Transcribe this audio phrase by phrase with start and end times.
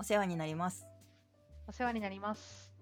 [0.00, 0.86] お世話になります。
[1.66, 2.72] お世話になります。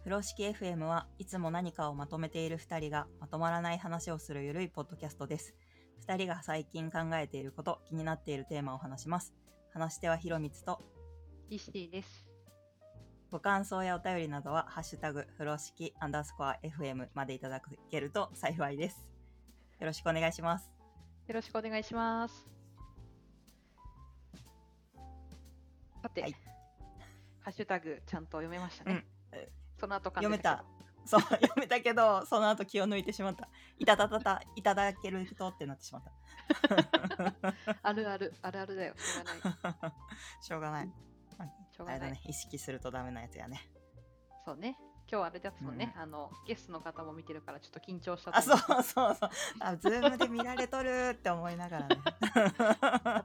[0.00, 5.54] 風呂敷 FM はいつも何かをまとめている2人がまとまらない話をするゆるいポッドキャストです。
[6.06, 9.32] 2人が最近考えていること、気になっているテーマを話します。
[9.72, 10.82] 話し手はひろみつと、
[11.48, 12.26] イシティです。
[13.30, 19.08] ご感想やお便りなどは、ハッシュタグ、風呂敷アンダースコア FM までいただけると幸いです。
[19.80, 20.70] よろしくお願いします。
[21.26, 22.53] よろしくお願いします。
[26.04, 26.34] さて、はい
[27.40, 29.04] ハッシュタグちゃんと読めましたね。
[29.32, 29.38] うん
[29.80, 30.64] その後読めた。
[31.04, 33.48] そう、読めたけど、その後気を抜いてしまった。
[33.78, 37.74] いたたたた、いただける人ってなってしまった。
[37.82, 38.94] あるある、あるあるだよ。
[40.40, 40.88] しょうがない。
[40.88, 41.56] しょうがない。
[41.76, 42.20] しょうがない。
[42.24, 43.68] 意識するとダメなやつやね。
[44.46, 44.78] そうね。
[45.10, 49.14] 今日あれだもんね、うあの、ゲストの方も見てるからちょっと緊張したあ、そうそうそう。
[49.60, 51.96] あ、ズームで見られとるって思いながらね。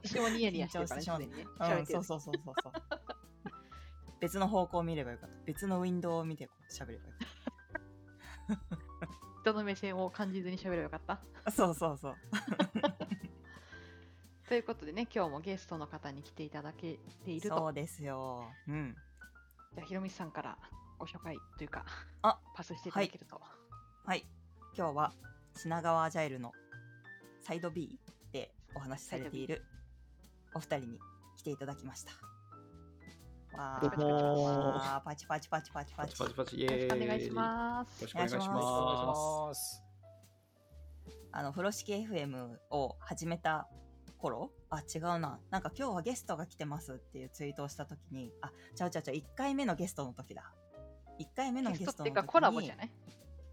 [0.02, 1.46] 私もニヤニヤしてるからね、ね。
[1.58, 2.72] うん、そうそうそうそうそう。
[4.20, 5.36] 別の方向を見ればよかった。
[5.46, 8.58] 別のウィンドウを見てこう喋ればよかっ
[9.42, 11.16] 人の目線を感じずに喋ればよかった。
[11.44, 11.50] た。
[11.50, 12.16] そうそうそう。
[14.48, 17.56] ということでね、今日もゲストの方に来ていただけていると。
[17.56, 18.52] そうですよ。
[18.68, 18.96] うん。
[19.74, 20.58] じゃあ、ひろみさんから
[21.00, 21.84] ご紹介というか
[22.20, 23.44] あパスしていただけると、はい、
[24.04, 24.26] はい、
[24.76, 25.12] 今日は
[25.56, 26.52] 品川アジャイルの
[27.40, 27.98] サイド B
[28.32, 29.62] でお話しされている
[30.54, 30.98] お二人に
[31.38, 32.12] 来ていただきました。
[33.56, 36.16] わーパチパチパチパチパチ。
[36.18, 37.84] パチパチお願いしま
[39.54, 39.82] す。
[41.32, 43.68] あの風呂敷 FM を始めた
[44.18, 45.40] 頃あ違うな。
[45.50, 50.52] なんか今日はゲストが来てますっていうツイートをした時にあちゃうちゃうちゃう1回目のゲストの時だ。
[51.20, 52.90] 1回目のゲゲストの時にストっていうかコラボじゃない？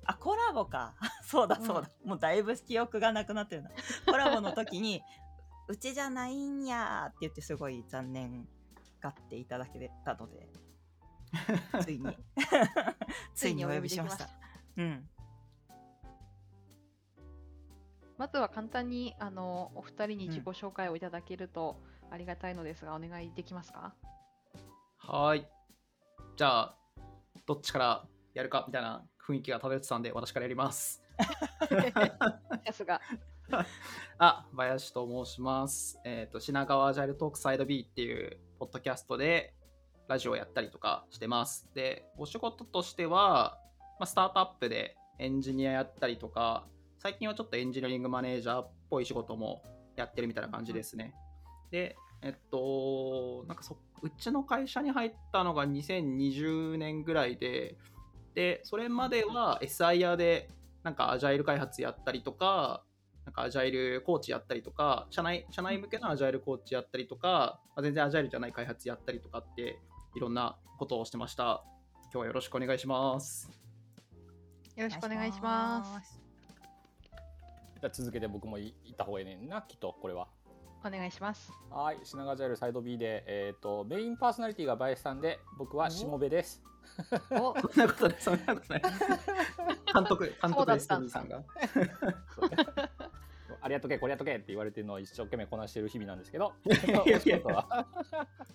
[0.05, 0.95] あコラボか。
[1.23, 3.71] そうだそうだ、もうだいぶ記憶がなくなってるな。
[4.05, 5.03] コラボの時に
[5.67, 8.47] うちじゃないんやーって言ってすごい残念
[9.01, 10.49] がっていただけたので。
[11.83, 12.17] ついに。
[13.35, 14.29] ついにお呼びしました。
[14.77, 15.09] うん。
[18.17, 23.93] まずは簡単にあのお二人に自己紹介をいただけるとありがたいのですが、お願いできますか？
[24.99, 25.47] はーい。
[26.37, 26.77] じゃあ、
[27.47, 31.01] どっちからやるかみたいな雰囲気が漂ってたんで、私からやります。
[32.67, 33.01] さすが。
[34.19, 35.97] あ、林と申します。
[36.03, 39.53] えっ、と、品川アジャイルトークサイド B っていうポッドキャストで
[40.09, 41.69] ラジオをやったりとかしてます。
[41.73, 43.57] で、お仕事としては、
[43.97, 46.67] まあ、スタートアップでエンジニアやったりとか、
[46.99, 49.63] 最近はちょっとエンジニアリングマネージャーっぽい仕事も
[49.95, 51.13] やってるみたいな感じですね。
[51.71, 57.77] で、えっと、なんかそうちの会社に入ったのが2020年ぐらいで、
[58.33, 60.49] で、それまでは SIR で
[60.83, 62.83] なんかアジャイル開発やったりとか、
[63.25, 69.79] なんかアジャイルコーチやったりとか、社内社内向けのアジャイルコーチやったりとか、まあ全然アジャイルじゃない開発やったりとかって、
[70.15, 71.63] いろんなことをしてました。
[72.03, 73.49] 今日はよろしくお願いします。
[74.75, 76.21] よろしくお願いします。
[77.81, 80.27] じゃ続けて僕もい行った方がいいねんな、きっとこれは。
[80.85, 81.51] お願いします。
[81.69, 86.63] はい、品川ジャイルサイド B で、えっ、と、メインパーソナリティが林さんで、僕はしもべです。
[87.31, 88.81] お そんなことない、そんなことない。
[89.93, 91.43] 監督、監督です、さんが。
[93.61, 96.53] ありがとけ、これやっとけって言われてるのを一生懸命こなしてる日々なんですけど、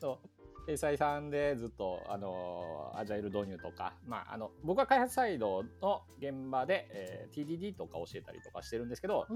[0.00, 0.28] そう、
[0.66, 9.26] 天才さんでずっと、あのアジャイル導入とか、まあ、あの僕は開発サイドの現場で、えー TDD とか教えたりとかしてるんですけど、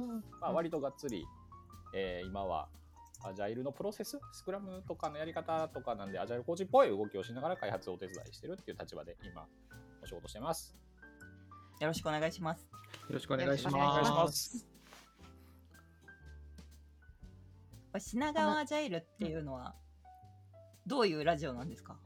[0.41, 1.27] まあ、割とがっつり、
[1.95, 2.69] えー今は
[3.25, 9.47] アジャイルのプロセス、スクラムとかのやり方とかなんで、アジャイルコーチっぽい動きをしながら開発をお手伝いしてるっていう立場で今、
[10.03, 10.77] お仕事してます。
[11.81, 12.71] よろしくお願いしますよ
[13.11, 14.25] ろしくお願いしよろしくお願いしま。
[14.25, 14.67] ます
[17.99, 19.75] 品川アジャイルっていうのは
[20.87, 21.97] どういうラジオなんですか？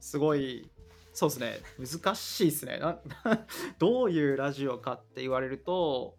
[0.00, 0.68] すごい、
[1.12, 2.98] そうですね、難しいですねな。
[3.78, 6.16] どういうラジオかって言われると、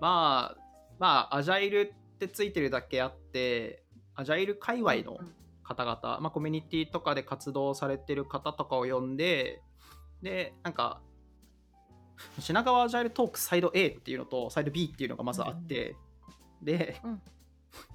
[0.00, 0.60] まあ、
[0.98, 3.82] まあ、アジャイルってついてるだけあって、
[4.14, 5.18] アジャイル界隈の
[5.62, 9.60] 方々、まあ、コミュニティとかで活動されてる方とかを呼んで、
[10.22, 11.00] で、なんか、
[12.38, 15.96] 品川アジャイルトークサイド A っていうのとサイド B っていうのがまずあって、
[16.62, 17.22] で、うん。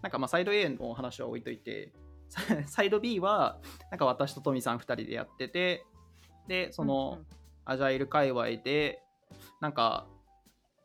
[0.01, 1.93] なんかまあサイド A のお話は置いといて、
[2.29, 3.59] サ サイド B は、
[3.91, 5.85] なんか私とトミさん2人でやってて、
[6.47, 7.19] で、その、
[7.65, 9.01] アジャイル界隈で、
[9.61, 10.07] なんか、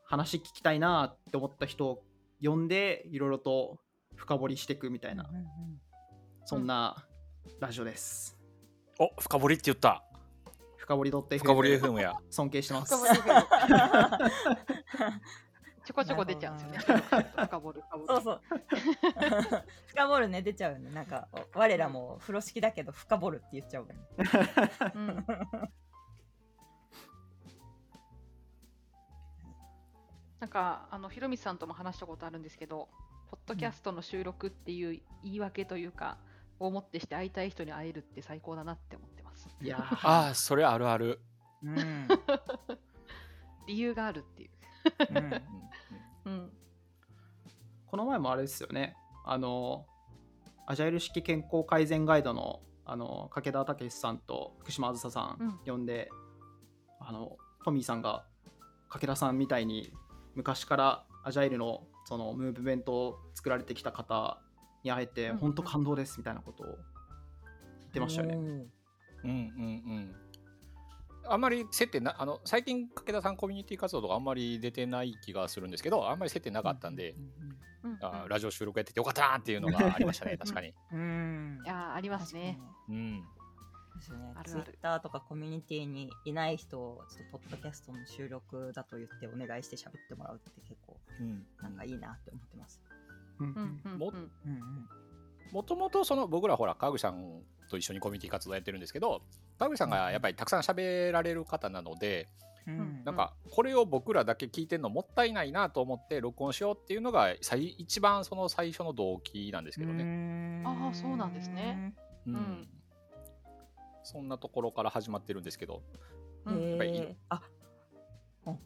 [0.05, 2.03] 話聞きたいなって思った人を
[2.43, 3.79] 呼んで、いろいろと
[4.15, 5.29] 深掘りしていくみたいな、
[6.45, 7.07] そんな
[7.61, 8.39] ラジオです。
[8.99, 10.05] お深掘りって言った。
[10.77, 12.15] 深掘り .fm 深掘り FM や。
[12.31, 12.95] 尊敬してます。
[15.85, 17.03] ちょこちょこ出ちゃうんですよね。
[17.37, 18.07] 深掘る、深掘る。
[18.07, 18.41] そうそう。
[19.89, 20.91] 深掘るね、出ちゃうよね。
[20.91, 24.07] なんか、我らも風呂敷だけど、深掘るって言っちゃうもんね。
[24.95, 25.27] うん
[30.45, 32.91] なんかあのひろみさんとも話したことあるんですけど、
[33.31, 36.19] ポッドキャストの収録っていう言い訳というか、
[36.61, 39.49] をもってして会いたい人に会えるって最高だなって思ってます。
[39.63, 41.19] いやー ああ、それあるある。
[41.63, 42.09] うん。
[43.67, 44.51] 理由があるっていう。
[45.09, 45.43] うんうんうん
[46.27, 46.53] うん。
[47.87, 48.99] この前もあれですよね。
[49.25, 49.87] あの、
[50.67, 56.11] アジャイル式健康改善ガイドのあの武田武さんと福島あずささうんん呼んで、
[57.01, 58.27] あのトミーさんが
[58.91, 59.91] 武田さんみたいに
[60.35, 64.39] 昔からアジャイルのそのムーブメントを作られてきた方
[64.83, 66.77] に会えて、うん本当感動ですみたいなことを言
[67.89, 68.35] ってましたよね。
[68.35, 68.43] うん
[69.23, 70.15] うんうん
[71.27, 80.73] あんまり接点なあの最近武田さんコミュニティ活動とかあんまり出てない気がするんですけどあんまり接点なかったんで、うんうんあラジオ収録やっててよかったなっていうのがありましたね確かに。
[80.93, 81.61] うん。
[81.65, 82.59] いやーありますね。
[82.89, 83.25] うん
[83.97, 84.43] ですねあ。
[84.43, 92.81] るツイッターとかコミュニティにいない人をちょっとポッドキャストの収録だと言ってお願いして喋ってもらうって結構うんなんかいいなって思ってます。
[93.41, 94.89] うんうんうんもうんうんうん。
[95.53, 99.23] もともとその僕らほら川口さんと一緒にコミュニティ活動やってるんですけど
[99.59, 102.29] 川口さんがやっぱりたくさん喋られる方なので、
[102.67, 110.03] うんなんかこれを僕らだけ聞いてるのもったいないなと思って録音しようっていうのが最一番その最初の動機なんですけどね。
[110.03, 111.95] ねあーそうなんですね。
[112.27, 112.69] うんん
[114.05, 115.83] そんなところから始まってるんですけど。
[116.47, 116.63] うん。
[116.63, 117.17] へやっぱりえ。
[117.31, 117.43] あ。
[118.47, 118.59] うん。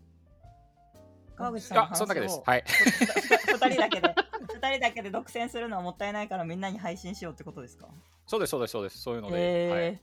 [1.37, 2.43] 川口さんそんだけです。
[2.45, 2.65] はい。
[2.67, 4.15] 二人だけで。
[4.55, 7.89] 二人だけで独占するのはもったいないからみんなに配信しようってことですか？
[8.27, 8.99] そうですそうですそうです。
[8.99, 9.81] そういうので、へはい。
[9.81, 10.03] え。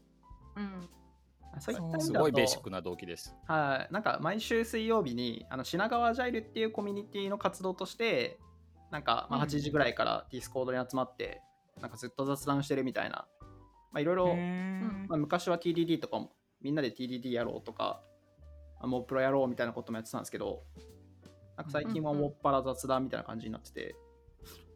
[0.55, 0.89] うん。
[1.59, 3.33] そういったすごいベーシックな動機です。
[3.47, 8.39] はい、なんか毎週水曜日にあの品川アジャイルっていうコミュニティの活動として
[8.91, 9.45] なんかまあうん。
[9.47, 11.41] 8時ぐらいからディスコードに集まって
[11.81, 13.25] なんかずっと雑談してるみたいな
[13.95, 15.05] まあいろいろ、うん。
[15.07, 18.01] まあ、昔は TDD とかもみんなで TDD やろうとか
[18.81, 20.63] あモープロやろうみたいなこともやってたんですけど
[21.55, 23.95] なんか最近はもっぱら雑談みたいな感じになってて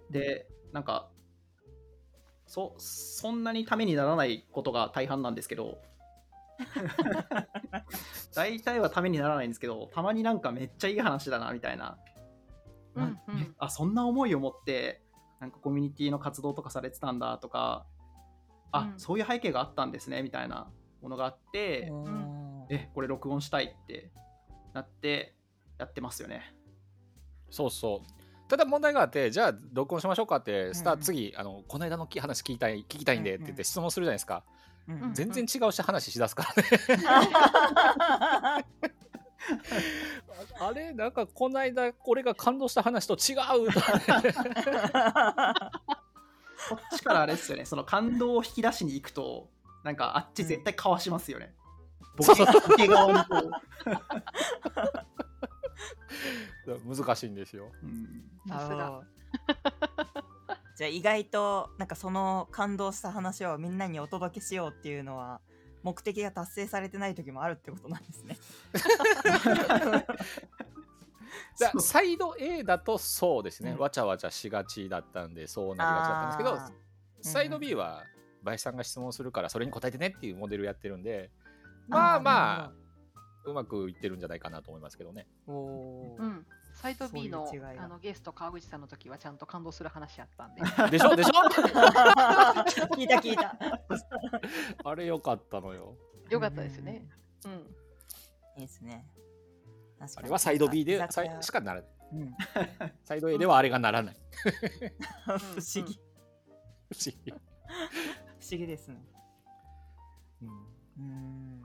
[0.09, 1.09] でなんか
[2.47, 5.81] そそんなにためにならないことが大半なんですけど
[8.33, 11.97] 大体はためにならないんですけどたまになんかめっちゃいい話だなみたいな、
[12.95, 13.55] うんうん。
[13.57, 15.01] あそんな思いを持って
[15.41, 17.85] なんかコミュニティの活動とかされてたんだとか
[18.71, 18.99] あ、うん。
[18.99, 20.69] そういう背景があったんですねみたいな
[21.01, 22.65] ものがあって、うん。
[22.69, 24.11] えこれ録音したいって
[24.73, 25.35] なって
[25.77, 26.53] やってますよね。
[27.49, 28.47] そうそう。
[28.49, 34.43] ただ問題があってじゃあ録音しましょうかってスター、うん次あのこの間のき話聞きたい聞きたいんでって言って質問するじゃないですか、
[34.87, 36.69] うんうん全然違うし話しだすからね。
[40.59, 43.35] あれなんかこの間俺が感動した話と違
[43.67, 44.33] うとかね
[46.67, 47.65] こっちからあれですよね。
[47.65, 49.49] その感動を引き出しに行くと
[49.83, 51.53] なんかあっち絶対かわしますよね、
[52.17, 53.51] ボケボケ側にこ
[56.67, 57.71] う、難しいんですよ。
[57.83, 58.23] うん。
[58.47, 58.87] さすが。
[58.87, 59.03] あ
[59.55, 59.59] ー
[60.79, 65.41] じゃあ意外となんかその感動した話をみんなにお届けしようっていうのは
[65.83, 68.37] 目的が達成されてない時もあるってことなんですね。
[71.79, 73.77] サイド A だとそうですね、うん。
[73.79, 78.03] わちゃわちゃしがちだったんでそうなりがちだったんですけどサイド B は
[78.43, 81.29] 林さんが質問するからそれに答えてねっていうモデルやってるんで
[81.87, 82.71] まあまあ
[83.45, 85.25] うまくいってるんじゃないかなと思いますけどね。
[85.47, 86.21] あおー。
[86.21, 86.45] うん。
[86.73, 90.61] サイト B のあのゲスト川口さんの時はちゃんと感動する話あったんで。
[90.91, 91.15] でしょ？
[91.15, 91.31] でしょ？
[92.95, 93.57] 聞いた聞いた。
[94.83, 95.95] あれよかったのよ。
[96.29, 97.07] よかったですね。
[97.45, 97.51] うん。
[98.61, 99.05] いいですね。
[99.99, 100.99] あれはサイド B で
[101.41, 101.89] しかならない。
[102.13, 102.35] うん
[103.03, 104.17] サイド A ではあれがならない。
[105.25, 105.99] 不思議
[106.89, 107.31] 不思議。
[107.31, 107.35] 不
[108.51, 108.97] 思議ですね。
[110.41, 110.49] うん
[110.97, 111.63] うん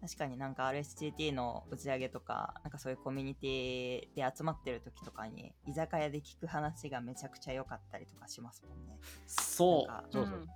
[0.00, 8.96] 確かになんか RSGT の打ち上げとかなんかそういうコミュニティで集まってる時とかに居酒屋で聞く話がめちゃくちゃ良かったりとかしますもんね。
[9.26, 10.48] そうそううんう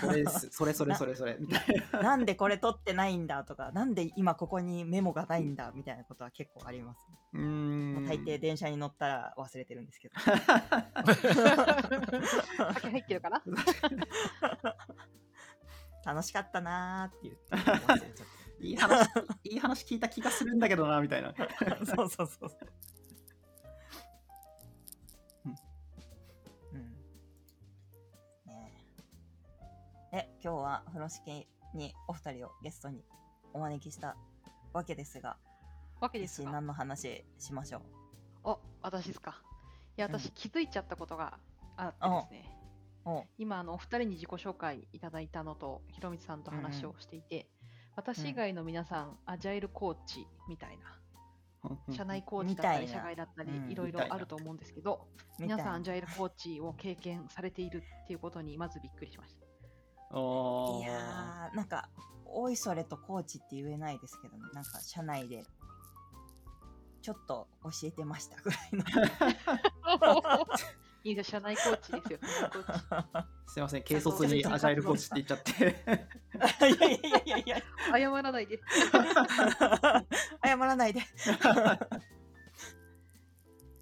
[0.00, 2.00] それ それそれそれそれみたいな。
[2.02, 7.00] なんでこれ撮ってないんだとかなんで今ここにメモがないんだみたいなことは結構あります、
[7.34, 8.06] うーん。
[8.06, 10.14] 大抵電車に乗ったら忘れてるんですけど。
[10.18, 10.50] 酒
[12.90, 13.42] 入ってるかな？
[16.04, 18.26] 楽しかったなーって言って忘れちゃっ
[18.60, 19.08] いい話
[19.44, 21.32] いい話聞いた気がするんだけどなみたいな。
[21.34, 21.46] た
[21.84, 22.58] そうそうそうそう
[30.16, 33.04] ええ今日は風呂敷にお二人をゲストに
[33.52, 34.16] お招きした
[34.72, 35.36] わけですが
[36.00, 37.82] わけです何の話しましょ
[38.42, 38.56] う？
[38.80, 39.42] 私ですか？
[39.98, 40.12] いや、うん。
[40.18, 41.38] 私気づいちゃったことが
[41.76, 42.58] あってですね。
[43.04, 47.46] お今あのお二人に自己紹介いただいたのとひろみさんと話をしていて、
[47.94, 50.98] 私以外の皆さん、アジャイルコーチみたいな
[51.94, 53.70] 社内コーチだったり社外だったりうん。
[53.70, 55.08] いろいろあると思うんですけど、
[55.38, 59.45] 皆さんアジャイルコーチを経験されているっていうことにまずびっくりしました。
[60.12, 61.88] いやーなんか
[62.24, 64.44] おいそれとコーチって言えないですけどね。
[64.52, 65.44] なんか社内で。
[67.02, 68.82] ちょっと教えてましたぐらいの。
[71.04, 72.18] いいですよ社内コーチですよ。
[73.46, 75.84] すいません、軽率にアジャイルコーチって言っちゃって。
[76.66, 77.62] いやいやいやいやいや。
[77.92, 78.58] 謝らないで。
[80.44, 81.00] 謝らないで、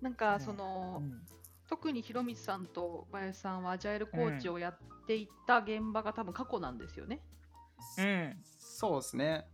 [0.02, 1.33] なんかその、うん
[1.74, 7.20] 特にひろみさんと林さんはアジャイルコーチをやっていた現場が多分過去なんですよね。
[7.98, 8.36] うん。
[8.60, 9.44] そうですね。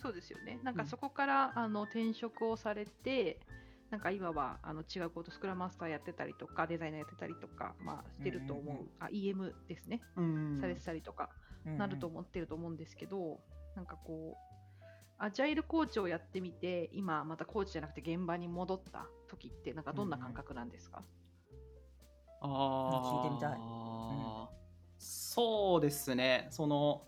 [0.00, 0.58] そうですよね。
[0.62, 3.40] なんかうんそこから、あの転職をされて、
[3.90, 8.88] なんか今はあの違うこと、スクラムマスターやってたりとか、デザイナーやってたりとか、まあ、してると思う、うんうんうん。
[9.00, 11.28] あ EM ですね、うんされてたりとか、
[11.66, 11.76] うん。
[11.76, 13.38] なると思ってると思うんですけど、
[13.76, 14.54] なんかこう、
[15.18, 21.02] アジャイルコーチをやってみて、今またコーチじゃなくて現場に戻った時って、なんかどんな感覚なんですか、
[22.46, 23.58] あー聞いてみたい
[24.98, 26.46] そうですね。
[26.50, 27.02] その、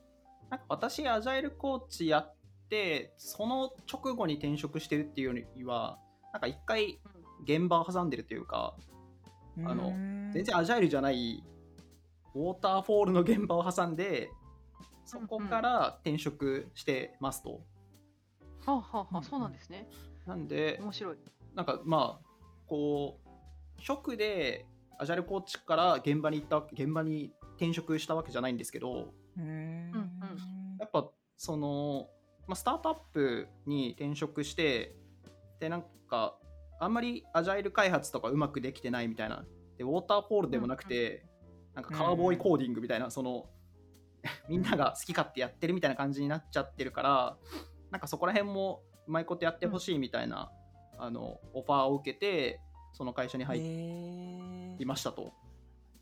[0.50, 2.34] なんか私、アジャイルコーチやっ
[2.68, 5.98] て、その直後に転職してるっていうよりは、
[6.32, 6.98] なんか一回
[7.44, 8.74] 現場を挟んでるというか、
[9.64, 11.42] あのうん全然アジャイルじゃない
[12.34, 14.30] ウォーターフォールの現場を挟んで、
[15.04, 17.60] そこから転職してますと。
[18.66, 19.88] はあ、はあはあ、うんそうなんですね。
[20.26, 21.16] なんで、面白い。
[21.54, 22.26] なんかまあ、
[22.66, 24.66] こう、職で
[24.98, 29.92] アジャイルコーチから現場に行った現場に転職したわけじゃないんですけど、うん。
[30.78, 32.08] やっぱその、
[32.46, 34.96] まあ、スタートアップに転職して、
[35.60, 36.38] で、なんか、
[36.78, 39.44] あんまりアジャイル開発とかうまくできてないみたいな。
[39.78, 41.26] で、ウォーターフォールでもなくて、
[41.74, 43.46] なんかカーボーイコーディングみたいな、その、
[44.48, 47.36] みんなが好き勝手やってるみたいな感じになっちゃってるから、
[47.90, 50.50] なんかそこら辺もうまいことやってほしいみたいな、
[50.98, 52.60] あの、オファーを受けて、
[52.92, 53.62] その会社に入へ
[54.78, 55.32] りましたと。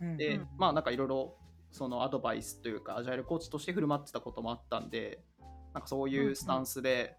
[0.01, 0.49] ーで、うん。
[0.59, 1.37] まあなんかいろいろ
[1.71, 5.25] そのアドバイスというかアジャイルコーチとして振る舞ってたこともあったんで
[5.73, 7.17] なんかそういうスタンスで、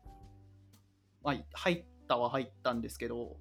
[1.24, 3.36] まあ、入ったは入ったんですけど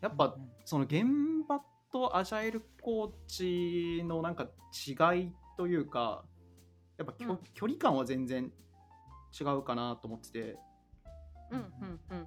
[0.00, 1.04] やっぱその現
[1.46, 1.60] 場
[1.92, 6.24] とアジャイルコーチのなんか違いというか
[6.96, 7.38] やっぱきょ、うん。
[7.52, 8.50] 距離感は全然
[9.38, 10.58] 違うかなと思ってて。
[11.50, 12.26] うんうんうん。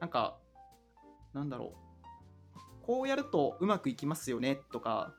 [0.00, 0.38] なんか
[1.32, 1.83] なんだろう
[2.86, 4.56] こうやるとうまくいきますよね？
[4.72, 5.14] とか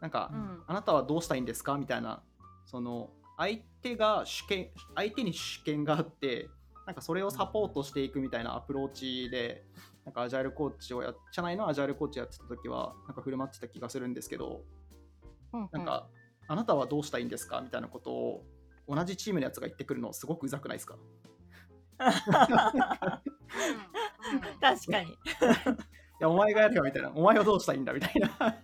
[0.00, 0.62] なんか、うん。
[0.66, 1.76] あなたはどうしたいんですか？
[1.78, 2.22] みたいな
[2.66, 6.48] その相手が主権相手に主権があって
[6.86, 9.64] なんかそれをサポートしていくみたいなアプローチで
[10.04, 14.62] なんかアジャイルコーチをや社内のアジャイルコーチやってた時はなんか振る舞ってた気がするんですけど
[15.52, 16.08] うんなんか、
[16.48, 17.60] あなたはどうしたいんですか？
[17.62, 18.44] みたいなことを
[18.88, 20.96] 同じチームのやつが言ってくるのすごくうざくないですか？
[21.98, 22.10] うん
[24.36, 24.58] うん。
[24.60, 25.10] 確かに。
[25.12, 25.16] い
[26.24, 27.12] やお前がやるよみたいな。
[27.14, 28.28] お前はどうしたいんだみたいな。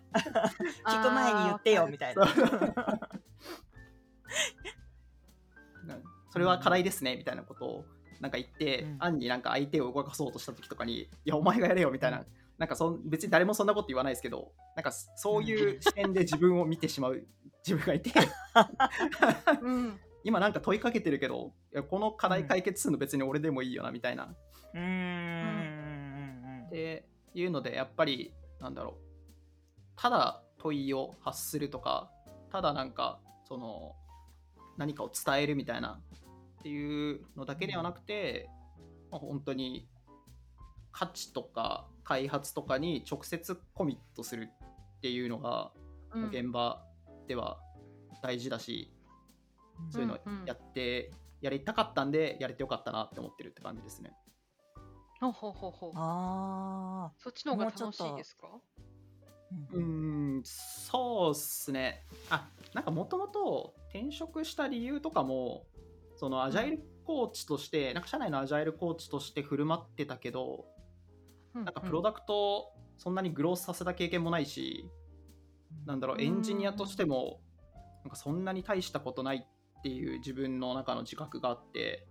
[0.87, 2.27] 聞く前に言ってよみたいな。
[6.31, 7.85] それは課題ですねみたいなことを
[8.21, 8.99] なんか言って、うん。
[8.99, 12.25] 暗になんか相手を動かそうとした時とかに、いや、お前がやれよみたいな、
[12.59, 17.27] なんかそん別に誰もそんなこと言わないですけど、なんかそういう視点で自分を見てしまう
[17.67, 18.13] 自分がいて、
[19.63, 19.99] うん。
[20.23, 24.35] 今なんか問いかけてるけど、いやこの課題解決するの別に俺でもいいよなみたいな。
[24.75, 24.81] うー
[26.67, 26.67] ん。
[26.67, 28.95] っていうので、やっぱり、なんだろう、
[29.97, 32.11] ただ問いを発するとか、
[32.51, 33.95] ただなんか、その、
[34.77, 36.01] 何かを伝えるみたいな
[36.61, 38.49] っていうのだけではなくて、
[39.11, 39.89] まあ、本当に
[40.93, 44.49] 価値とか開発とかに直接コミットする
[44.97, 45.73] っていうのが、
[46.13, 46.29] うん。
[46.29, 46.85] 現場
[47.29, 47.59] では
[48.23, 48.93] 大事だし、
[49.91, 54.13] そういうのやって、やりたかったんで、やれてよかったなって思ってるって感じですね。
[55.21, 55.93] ほうほうほうほう。
[55.97, 58.47] あそっちの方が楽しいですか？
[59.73, 62.05] ーうーん、そうっすね。
[62.31, 65.67] あ、なんかもともと転職した理由とかも、
[66.17, 70.67] そのアジャイルコーチとして、なんか社内のアジャイルコーチとして振る舞ってたけど、
[71.55, 74.89] ななんかプロダクトそんなにグロースさせた経験もないし、
[75.85, 77.41] なんだろう、エンジニアとしても、
[78.05, 79.47] なんかそんなに大したことない
[79.79, 82.07] っていう自分の中の自覚があって、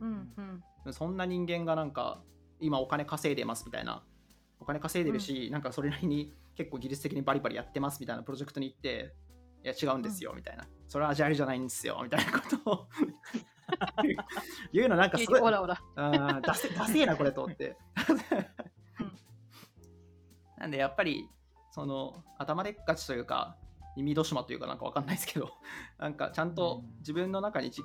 [0.00, 2.22] うんうんそんな人間がなんか
[2.58, 4.02] 今お金稼いでますみたいな。
[4.58, 9.12] お金稼いでるし、なんかそれなりに結構技術的にバリバリやってますみたいなプロジェクトに行って
[9.64, 12.88] いや違うんですよみたいな、それはアジャイルじゃないんですよみたいなことを。
[14.72, 17.76] 言うのなんかすごいオラオラあーダセダセえなこれと思って。
[20.58, 21.28] なんでやっぱり
[21.72, 23.56] その頭でっかちというか
[23.96, 25.50] 耳戸島というかなんかわかんないですけど
[25.98, 26.98] なんかちゃんとうん。
[26.98, 27.82] 自分の中にじ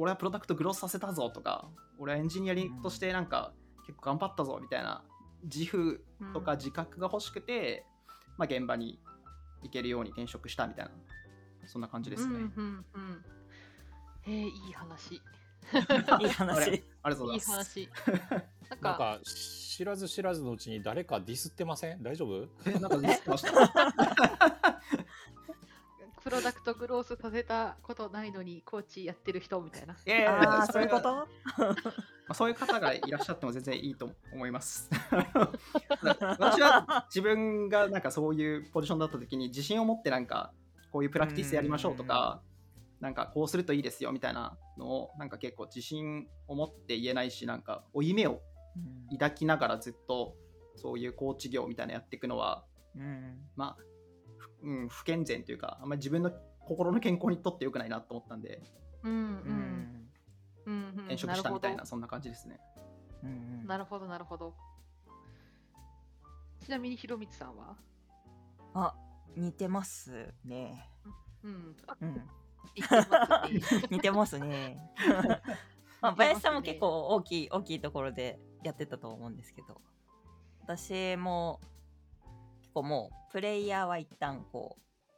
[0.00, 3.52] 俺はプロダクトグロースさせたぞとか俺はエンジニアリングとしてなんか
[3.86, 5.04] 結構頑張ったぞみたいな
[5.44, 6.02] 自負
[6.32, 7.84] とか自覚が欲しくて、
[8.38, 8.98] まあ、現場に
[9.62, 10.90] 行けるように転職したみたいな
[11.66, 13.24] そんな感じですね、うんうんうん。
[14.26, 15.14] えー、いい話。
[15.16, 15.20] いい
[16.08, 16.84] あれ話。
[17.02, 17.88] ありがとうごいいざいます話。
[18.70, 22.02] なんか、なんか知らず知らずのうちに誰かディスってません？
[22.02, 22.48] 大丈夫？
[22.66, 23.50] えなんかディスってました？
[26.30, 29.94] プロダクトグロースさせたことないのにコーチやってる人みたいな。
[29.94, 31.12] いやいやいやああ、そういうこと？
[31.12, 31.26] ま
[32.28, 34.88] あ、そういう方がいらっしゃっても全然いいと思います。
[36.38, 40.52] 私は自分がなんかそういうポジションだった時に自信を持ってなんか
[40.92, 42.40] こういうプラクティスやりましょうとか、
[43.00, 48.40] なんかこうするといいですよみたいなのをなんか結構自信を持って言えないし、なんか負い目を
[48.76, 50.36] うん抱きながらずっと
[50.76, 53.89] そういうコーチ業みたいなのやっていくのは、うんまあ、ふ
[54.62, 58.62] うん、不健全というか、あんまり自分の心の健康にとって良くないなと思ったんで、
[59.02, 59.14] うんう。
[59.14, 60.10] うんん
[60.66, 62.60] うんうん、転職したみたいな、そんな感じですね。
[63.22, 63.68] うんほど。
[63.68, 64.54] なるほど、なるほど。
[66.60, 67.76] ちなみに、ひろみつさんは？
[68.74, 68.94] あ
[69.36, 70.90] 似てますね。
[71.42, 71.76] うん。
[71.86, 72.22] あうん、
[72.74, 73.88] 言ってますね。
[73.90, 74.78] 似てますね。
[76.00, 79.80] まあ、林さんも結構大きい大きいところでやってたと思うんですけど
[80.62, 81.60] 私も
[82.70, 84.76] 結構もうプレイヤーは一旦こ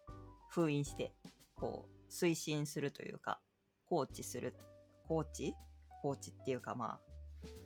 [0.08, 0.12] う
[0.48, 1.12] 封印して
[1.54, 3.40] こう推進するというか
[3.86, 4.54] コーチする
[5.06, 5.54] コーチ
[6.00, 7.00] コーチっていうかまあ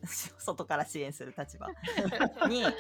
[0.39, 1.69] 外から支援する立場
[2.49, 2.73] にうん。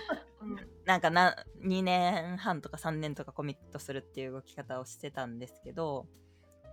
[0.84, 6.08] なんかな2年半とか3年とかコミットするっていう動き方をしてたんですけど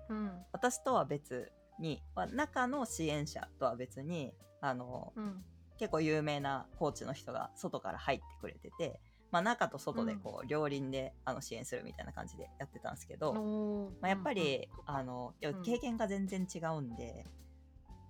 [0.10, 0.46] うん。
[0.52, 5.46] 私とは別に、まあ中の支援者とは別にあのうん。
[5.78, 9.00] 結構有名なコーチの人が外から入ってくれてて、
[9.34, 13.34] まあ、中と外でこう両輪であの支援するみたいな感じでやってたんですけど、
[14.00, 15.34] まあ、やっぱり、うんあの
[15.66, 17.26] 経験が全然違うんで、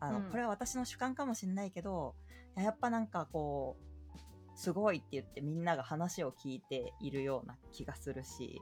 [0.02, 0.26] あのうん。
[0.30, 2.14] これは私の主観かもしれないけど
[2.58, 8.62] いややっぱなんかこうすごいって言ってみんなが話を聞いているような気がするし、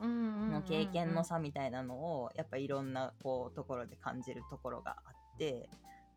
[0.00, 5.68] うんうんうんうんの経験の差みたいなのをやっぱいろんなこうところで感じるところがあって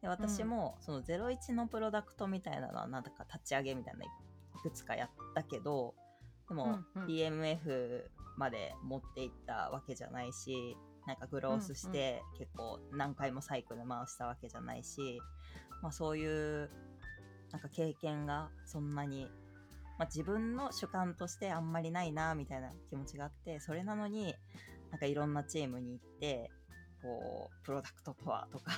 [0.02, 4.08] で私もその01のプロダクトみたいなのはなんだか立ち上げみたいない
[4.64, 5.94] くつかやったけど
[6.50, 7.08] でもうんうん。
[7.08, 8.04] DMF
[8.38, 15.20] まで持っていったわけじゃないしなんかグロースして結構何回もサイクル回したわけじゃないし、
[15.82, 16.70] まあ、そういう
[17.52, 19.28] なんか経験がそんなに
[20.00, 24.36] まあ、自分の主観としてあんまりないなみたいな気持ちがあってそれなのに
[24.92, 26.52] なんかいろんなチームに行って
[27.04, 28.72] こうプロダクトとはとか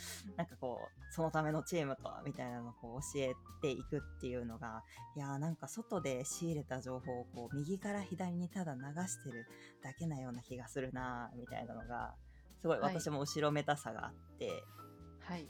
[0.36, 4.84] なんかこうそのためのチームとはみたいなのをこう教えていくっていうのが
[5.16, 9.44] いやーなんか外で仕入れた情報をこう右から左にただ流してる
[9.82, 12.14] だけなような気がするなみたいなのが
[12.62, 14.62] すごいはい私も後ろめたさがあって、
[15.18, 15.48] はい。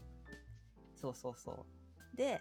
[0.96, 1.66] そうそうそ
[2.14, 2.16] う。
[2.16, 2.40] で、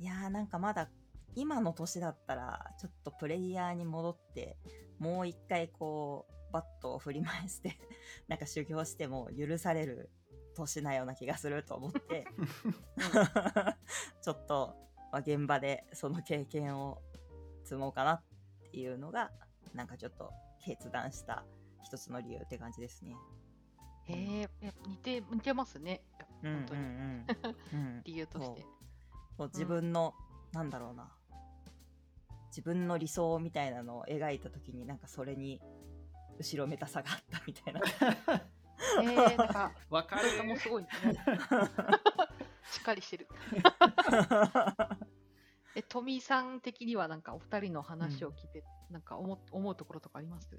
[0.00, 0.88] いやーなんかまだ
[1.36, 4.56] 今の年だったら、ちょっとプレイヤーに戻って、
[4.98, 7.76] もう一回こう、バットを振り回して、
[8.28, 10.08] なんか修行しても許される
[10.54, 12.28] 年なような気がすると思って、
[14.22, 14.76] ちょっと、
[15.10, 17.02] まあ、現場でその経験を
[17.64, 18.22] 積もうかなっ
[18.70, 19.32] ていうのが、
[19.74, 21.44] なんかちょっと決断した
[21.82, 23.16] 一つの理由って感じですね。
[24.04, 26.04] へえ、似て似てますね。
[26.40, 27.26] 本当に、うんうん
[27.74, 28.64] うんうん理由として。
[29.36, 30.14] そう自分の、
[30.52, 31.12] なんだろうな
[32.50, 35.60] 自分の理想みたいなのを描いた時になんかそれに
[36.38, 37.80] 後ろめたさがあったみたいな。
[39.02, 40.88] えー、なんか、わかるもうすごい、ね、
[42.70, 43.28] しっかりしてる。
[45.76, 50.56] え、富井さん的にはなんかお二人の話を聞いて、なんか思う思うところとかあります？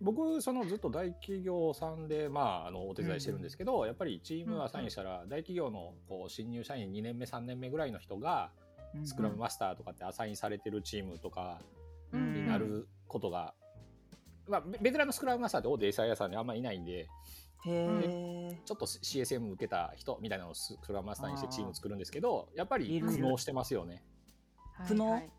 [0.00, 8.50] 僕そのずっと大企業さんで、まあ、あのお手伝いしてるんですけど、やっぱりチームアサインしたら大企業のこう新入社員2年目3年目ぐらいの人が
[9.04, 11.60] スクラムマスターとかってアサインされてるチームとか
[12.12, 13.54] うんになることが、
[14.50, 17.08] まあ、ベベテランのスクラムマスターって大手 SI 屋さんにあんまいないんでへ
[17.66, 24.02] えちょっと CSM 受けた人みたいなのをスクラムマスターにしてチーム作るんですけどやっぱり苦悩してますよね。
[24.86, 25.04] 苦悩？
[25.04, 25.30] はいはい。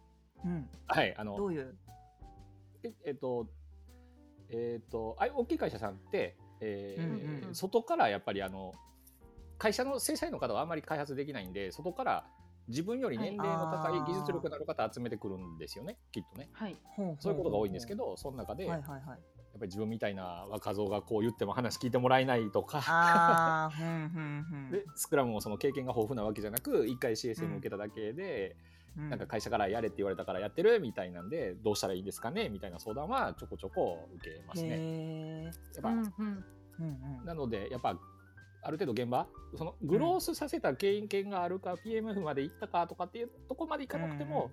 [0.45, 0.69] うん。
[0.87, 1.75] はい、あのどういう？
[2.83, 3.47] ええっと、
[4.49, 8.73] えっと、あ大きい会社さんって、えーうんうん外からやっぱりあの
[9.57, 12.25] 会社の正社員の方はあんまり開発できないんで外から
[12.67, 16.49] 自分より年齢の高いはい技術力のある方集めてくるんですよねきっとね。
[16.53, 16.77] はい。
[17.19, 19.01] そういうことが多いんですけどその中で、やっはいはい。
[19.09, 19.19] はい
[19.61, 22.79] ぱり自分みたいな若造がこう言っても話聞いてもらえないとか。
[22.87, 24.71] ああふんふんふん。
[24.73, 28.57] でスクラムもその経験が豊富なわけじゃなく一回 CSM 受けただけで、
[28.97, 29.09] うん。
[29.09, 34.69] なんか会社からやれって言われたからやってるみたいなんでどうしたらいいですかねみたいな相談はちょこちょこ受けますね。
[34.71, 36.43] へやっぱうんうんー
[36.79, 37.97] うんうんなのでやっぱ
[38.63, 44.51] ある程度現場そのグロースさせた経験があるか、PMF まで行ったかとかっていうとこまでいかなくても、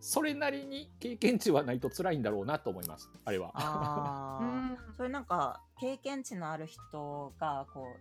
[0.00, 3.08] それなりに経験値はないと辛いんだろうなと思います。
[3.24, 3.50] あれは。
[3.54, 4.94] あ うーん。
[4.94, 7.96] それなんか経験値のある人がこ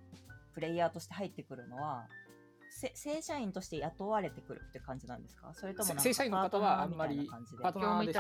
[0.52, 2.08] うプレイヤーとして入ってくるのは
[2.70, 5.54] せ正社員として雇われてくるって感じなんですか？
[5.54, 7.30] それともなんか正社員の方はあんまり
[7.62, 8.12] パートナーで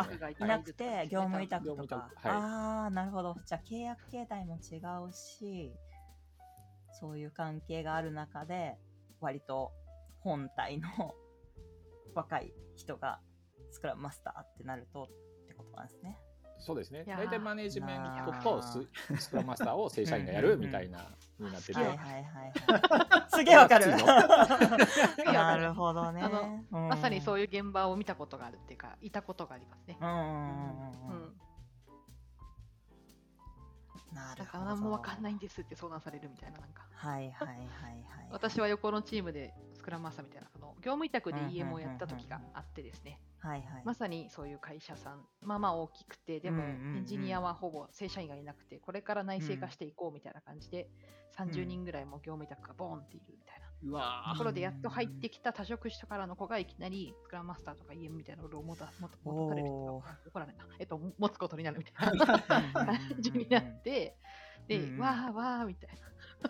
[0.43, 2.31] いなくて業務委託とか、はい。
[2.31, 3.35] ああなるほど。
[3.45, 5.73] じゃあ契約形態も違うし
[6.99, 8.77] そういう関係がある中で
[9.19, 9.71] 割と
[10.21, 10.89] 本体の
[12.13, 13.19] 若い人が
[13.71, 16.19] スクラムマスターってなるとってことなんですね。
[16.63, 20.99] そうですね大体マネージメントなとーススクラムマスターを正社員がやるみたいな
[21.39, 23.29] になってて、はいはいはいはい。
[23.29, 23.87] すげえわかる。
[25.25, 26.21] なるほどね。
[26.69, 29.97] まさにそういいう現場を見たことがあるっていうか、いたことがありますね。
[29.99, 31.30] うん。
[34.13, 34.65] なるほど。
[34.65, 36.87] なんか何もわかんないんですって相談されるみたいな、なんか。
[36.93, 37.67] はいはいはいはい。
[38.31, 43.81] 私は横のチームでスクラムマスターみたいな、あの業務委託で EM をやった時があってですね、はいはい。
[43.85, 50.89] まさにそういう会社さん、まあまあ大きくて、でもエンジニアはほぼ正社員がいなくて、これから内製化していこうみたいな感じで、
[51.37, 53.70] 30人ぐらいも業務委託がボーンっているみたいな。
[53.83, 60.03] うわところでやっと入ってきた多職種からの子がいきなりスクラムマスターとか EM みたいなロールを持た持た持たれる怒
[60.35, 64.15] られた、えっと、持つことになるみたいな感じになって、
[64.67, 65.89] で、 うん うんわーわーみたい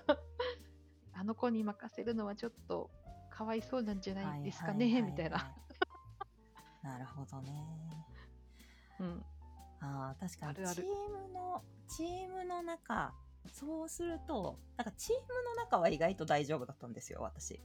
[0.07, 0.17] な。
[1.13, 2.89] あの子に任せるのはちょっと
[3.29, 5.55] かわいそうなんじゃないですかね、みたいな。。
[6.83, 7.51] なるほどね。
[8.99, 9.25] うん、
[9.79, 13.13] ああ、確かにあるあるチームの、チームの中、
[13.47, 17.61] そうすると、なんかチームの中は意外と大丈夫だったんですよ、私。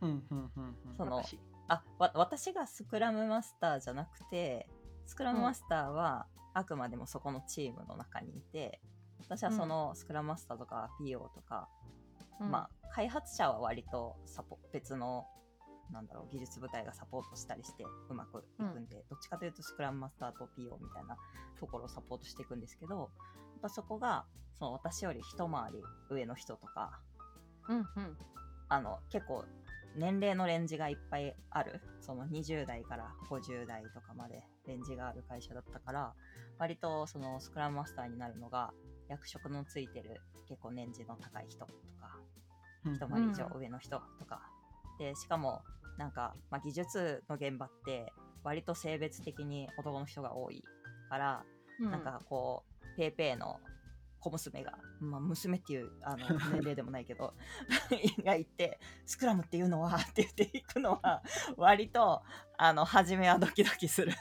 [0.00, 0.96] うんうんうんうん。
[0.96, 4.68] その私あわ私がスクラムマスターじゃなくて
[5.06, 8.80] スクラムマスターはあくまでもそこのチームの中にいて
[9.20, 11.68] 私はそのスクラムマスターとか PO とか、
[12.40, 12.50] うん。
[12.50, 15.26] まあ開発者は割とサポ別の
[15.92, 21.16] なんだろう技術部隊がサポートしたりしてうまくいくんで、どっちかというとスクラムマスターと PO みたいな
[21.58, 23.10] ところをサポートしていくんですけど
[23.60, 24.24] ぱそこが
[24.58, 27.00] その私より一回り上の人とか
[27.68, 27.84] うんうん。
[28.68, 29.44] あの結構
[29.96, 31.80] 年齢のレンジがいっぱいある。
[32.00, 36.14] その20代から50代とかまでレンジがある会社だったから
[36.58, 38.72] 割とそのスクラムマスターになるのが
[39.08, 41.66] 役職のついてる結構年次の高い人と
[42.00, 42.18] か
[42.86, 42.94] うん。
[42.94, 44.40] 一回り以上上の人とか、
[44.98, 45.60] でしかも
[45.98, 48.12] なんか、まあ、技術の現場って
[48.44, 50.62] 割と性別的に男の人が多い
[51.10, 51.44] から
[51.80, 51.90] うん。
[51.90, 53.60] なんかこう、ペーペーの
[54.18, 57.32] 小娘が、まあ、娘っていうあの 年齢でもないけど、
[58.24, 61.22] がいて、スクラムっていうのはって言っていくのは、
[61.56, 62.24] 割と、
[62.56, 64.12] あの、初めはドキドキする。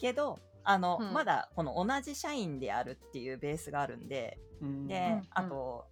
[0.00, 1.12] けど、あの、うん。
[1.12, 4.86] まだこの同じ社員であるっていうベースがあるんで、うん。
[4.86, 5.88] で、うんあと、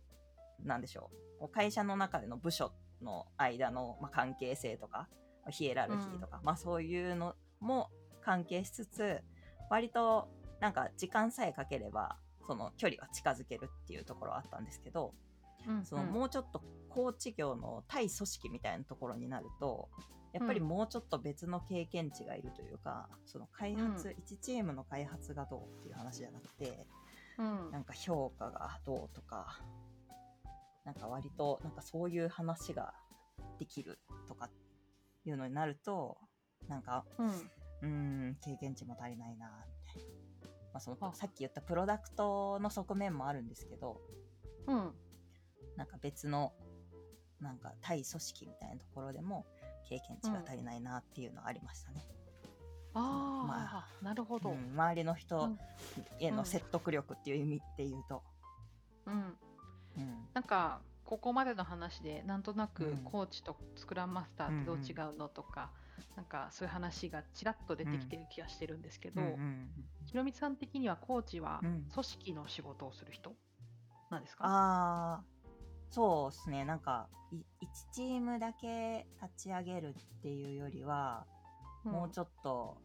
[0.60, 1.10] なんでしょ
[1.40, 5.08] う会社の中での部署の間の、まあ、関係性とか、
[5.50, 7.90] ヒエラルキーとか、まあそういうのも
[8.22, 9.22] 関係しつつ、
[9.68, 10.28] 割と
[10.64, 15.12] なんか時間さえかければ、その距離は近づけるっていうところはあったんですけど、
[15.68, 19.90] うんそのもうちょっとコーチ業の対組織みたいなところになると、
[20.33, 24.14] やっぱりもうちょっと別の経験値がいるというか、その開発、うん。
[24.14, 26.87] 1チームの開発がどうっていう話じゃなくて、
[27.37, 27.70] うん。
[27.70, 29.61] なんか評価がどうとか、
[30.87, 32.94] なんか割と、なんかそういう話が
[33.59, 34.48] できるとか
[35.27, 36.16] いうのになると、
[36.68, 37.50] なんか、うん。
[37.83, 37.88] うー
[38.31, 39.66] ん、経験値も足りないな。
[40.74, 41.14] まあ、そのあ。
[41.14, 44.00] さっき言ったプロダクトの側面もあるんですけど、
[44.66, 44.92] うん。
[45.76, 46.52] なんか別の、
[47.40, 49.46] なんか対組織みたいなところでも
[49.88, 52.04] 経験値が足りないなっていうのはありましたね。
[52.94, 54.50] あまあ、なるほど。
[54.50, 55.58] うん、周りの人うん。
[56.18, 56.44] へのうん。
[56.44, 58.22] 説得力っていう意味で言うと。
[59.06, 59.14] うん、
[59.96, 60.28] うん。
[60.34, 62.96] なんかここまでの話でなんとなくうん。
[62.98, 65.70] コーチとスクラムマスターってどう違うのとか、
[66.16, 69.38] なんかそういう話がちらっと出てきてる気がしてるんですけど、
[70.07, 71.85] ひろみさん的にはコーチはうん。
[71.92, 73.35] 組織の仕事をする人
[74.11, 75.24] なんですか、ああ、
[75.90, 76.64] そうですね。
[76.64, 81.26] なんか、い1チームだけ立ち上げるっていうよりは、
[81.88, 81.90] ん。
[81.90, 82.76] もうちょっと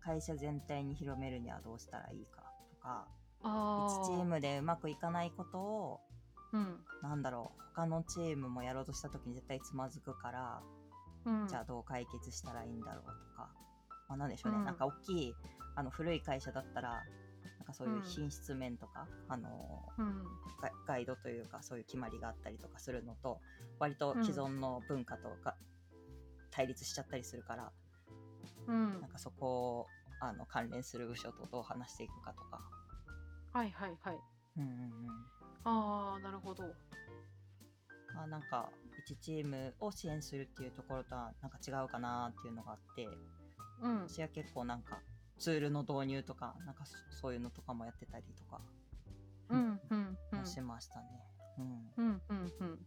[0.00, 3.08] 会社全体に広めるにはどうしたらいいかとか、
[3.42, 6.00] あ1チームでうまくいかないことを、
[6.52, 6.80] うん。
[7.02, 10.62] なんだろう、他のチームもやろうとした時に絶対つまずくから、
[11.24, 13.48] うん、じゃあどう解決したらいいんだろうとか、
[14.08, 14.64] まあ、なんでしょうね、うん。
[14.64, 15.34] なんか大きい
[15.76, 18.02] あの古い会社だったら、なんかそういううん。
[18.02, 20.24] 品質面とか、あのうん。
[20.60, 23.40] ガガイドというかそういう決まりがあったりとかするのと
[23.80, 25.56] 割と既存の文化とか、
[26.50, 27.72] 対立しちゃったりするから
[28.68, 29.00] うん。
[29.00, 29.86] なんかそこを
[30.20, 32.60] あの関連する部署とどう話していくかとか。
[33.52, 34.18] はいはいはい。
[34.58, 35.26] うんうんうん。
[35.64, 36.74] ああ、なるほど。
[38.14, 38.70] まあ、なんか
[39.08, 43.08] 1チームを支援するっていうところとはなんか違うかなっていうのがあって
[43.82, 44.08] うん。
[44.08, 45.00] 私は結構なんか
[45.38, 48.60] ツールの導入とかなんかそそういうのとかもやってたりとか
[49.50, 50.46] うんうんうん。
[50.46, 51.06] しましたね。
[51.58, 52.78] うんうんうんうん。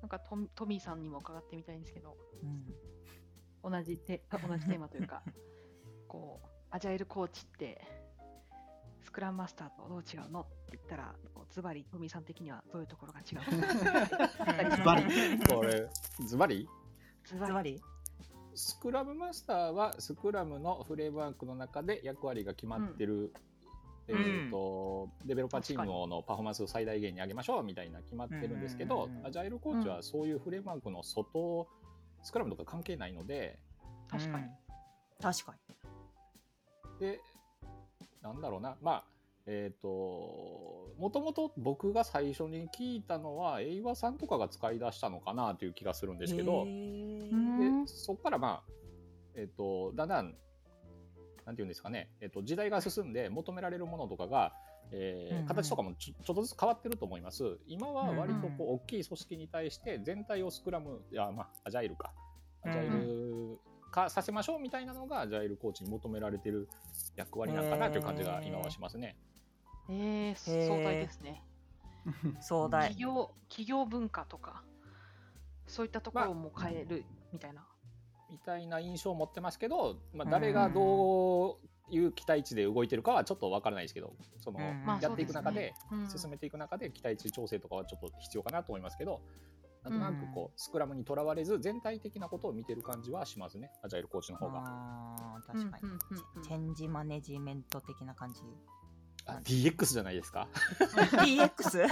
[0.00, 2.64] なんかトミトミーさんにも伺ってみたいんですけど、うん
[3.62, 5.22] 同じテ同じテーマというか、
[6.08, 7.97] こう、アジャイルコーチって、ス
[9.18, 11.12] クラムマスターとどう違うのって言ったら、
[11.50, 13.38] ズバリトミーさん的にはどういうところが違う
[14.70, 14.70] の？
[14.76, 15.02] ズバリ。
[15.52, 15.88] これ
[16.24, 16.68] ズバリ？
[17.24, 17.82] ズバリ。
[18.54, 23.34] スクラムマスターはスクラムのフレームワークの中で役割が決まってる、
[24.06, 29.26] えーとデベロッパーチームのパフォーマンスを最大限に上げましょうみたいな決まってるんですけど、うんうんうんうん。
[29.26, 31.66] アジャイルコーチはそういうフレームワークの外、
[32.22, 33.58] スクラムとか関係ないので。
[34.08, 34.44] 確かに。
[34.44, 34.52] うん。
[35.20, 35.56] 確か
[37.00, 37.20] で
[38.22, 38.76] なんだろうな。
[38.82, 39.04] まあ
[39.50, 39.88] えっ、と
[40.98, 46.70] もともと僕が最初に聞いたのはエイワさんとかが使い出したのかなという気がするんですけど、で
[47.86, 48.72] そこからまあ、
[49.34, 50.34] えっとだんだん
[51.46, 54.52] なんていうんですかね、えっと時代が進んで求められるものとかが、
[54.90, 57.58] えー形とかもちょちょっとずつ変わってると思います。
[57.66, 62.12] 今は割とこう、うん大きい組織に対して全体をスクラムいやまあアジャイルか。
[62.62, 63.27] アジャイル
[63.90, 66.68] 化させましょうみたいなのがアジャイルコーチに求められてる
[67.16, 69.16] 役割なのかなという感じが今はしますね。
[69.88, 71.42] えー、壮大ですね。
[72.40, 74.62] 壮大企業企業文化とか、
[75.66, 77.66] そういったところも変えるみたいな。
[78.30, 81.56] みたいな印象を持ってますけど、まあ、誰がどう
[81.90, 84.60] いう期待値で動いてるかはちょっとわからないですけどその、
[85.00, 85.74] やっていく中で
[86.14, 89.22] 進めていく中で期待値調整とかはちょっと必要かなと思いますけど
[89.84, 93.70] なんとなくこうスクラムにとらわれず全体的なことを見てる感じはしますね。
[93.82, 94.62] アジャイルコーチの方が。
[94.64, 96.42] あー確かに、うんうんうんうん。
[96.42, 98.40] チェンジマネジメント的な感じ。
[99.26, 101.88] あ DX じゃないですか？DX?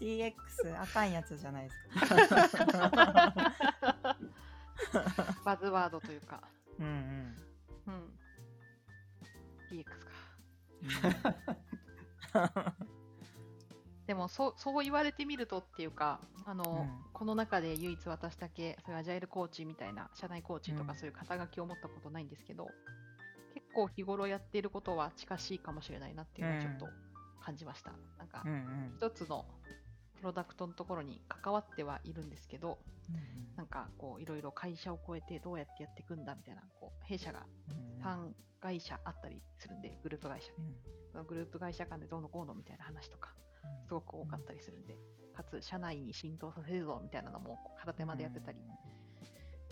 [0.00, 0.32] DX
[0.80, 1.70] あかんやつじゃないで
[2.48, 2.66] すか？
[5.44, 6.40] バズワードというか、
[6.78, 7.36] うんうん。
[7.86, 8.12] うん、
[9.70, 9.84] DX
[12.32, 12.74] か。
[14.10, 16.90] でもそうそう言われてみるとっていうかあの、うん。
[17.12, 22.66] この中で唯一私だけそういうアジャイルコーチみたいな社内コーチとうんかそういう肩書きを持ったことないんですけど、
[23.54, 26.88] 結構日頃やっていることは近しいかもしれないなっていうのはちょっと
[27.40, 27.92] 感じました。
[28.18, 28.92] なんかうんうん。
[28.96, 29.44] 一つの
[30.16, 32.78] プロダクトのところに関わってはいるんですけど
[33.54, 40.48] なんかこういろいろ会社を超えてどうやってやっていくんだみたいなこう弊社がうん3会社あったりするんでグループ会社。
[40.48, 40.54] で
[41.14, 41.26] うん。
[41.28, 43.36] グループ会社間でどうのこうのみたいな話とか
[43.86, 44.96] すごく多かったりするんで、
[45.34, 48.58] かつ社内に浸透させるぞみたいなのも片手間でやってたり、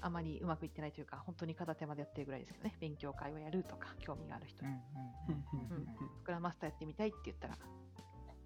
[0.00, 2.76] あまりうまくいってないというか本当に片手間でやってるぐらいですけどね。
[2.80, 4.64] 勉強会をやるとか興味がある人。
[4.64, 5.86] に、うんうんうん
[6.20, 7.56] スクラムマスターやってみたいって言ったら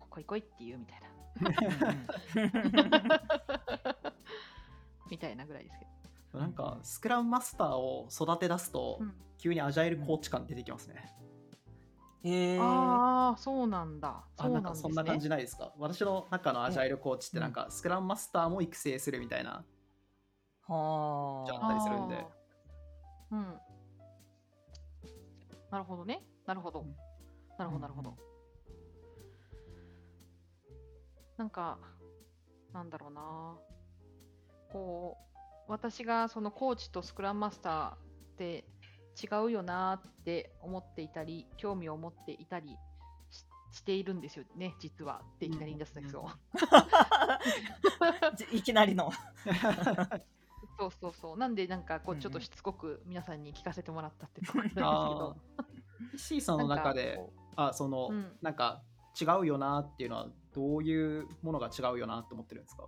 [0.08, 1.08] 来い来いって言うみたいな。
[5.10, 5.86] みたいなぐらいですけ
[6.32, 9.14] ど、なんかスクラムマスターを育て出すと、うん。
[9.38, 11.12] 急にアジャイルコーチ感出てきますね。
[12.24, 14.08] へえああそうなんだ。
[14.08, 15.72] あそうなんかそんな感じないですか？
[15.78, 19.64] 私の中のアジャイルコーチってなんかスクラムマスターも育成するみたいな。
[20.68, 22.26] はじゃあったりするんで。
[23.32, 23.60] うん。
[25.70, 26.22] なるほどね。
[26.46, 26.94] なるほど、うん。
[27.58, 28.16] なるほどなるほど、
[31.36, 31.78] なんか
[32.72, 33.56] なんだろうな。
[34.72, 37.96] こう私がそのコーチとスクラムマスターっ
[38.36, 38.64] て
[39.20, 42.76] 違うよなって思っていたり興味を持っていたり
[43.30, 45.22] ししているんですよね実は。
[45.36, 46.28] っていきなり言い出すんですよ、
[48.36, 49.10] じいきなりの。
[50.78, 51.38] そうそうそう。
[51.38, 57.20] なんでなんかこうちょっとしつこく皆さんに聞かせてもらったっていうところなんですけあどー C さんの中で
[57.56, 58.36] あその、うん。
[58.42, 58.82] なんか
[59.20, 62.86] 違うよなっていうのはどういうものが違うよなって思ってるんですか？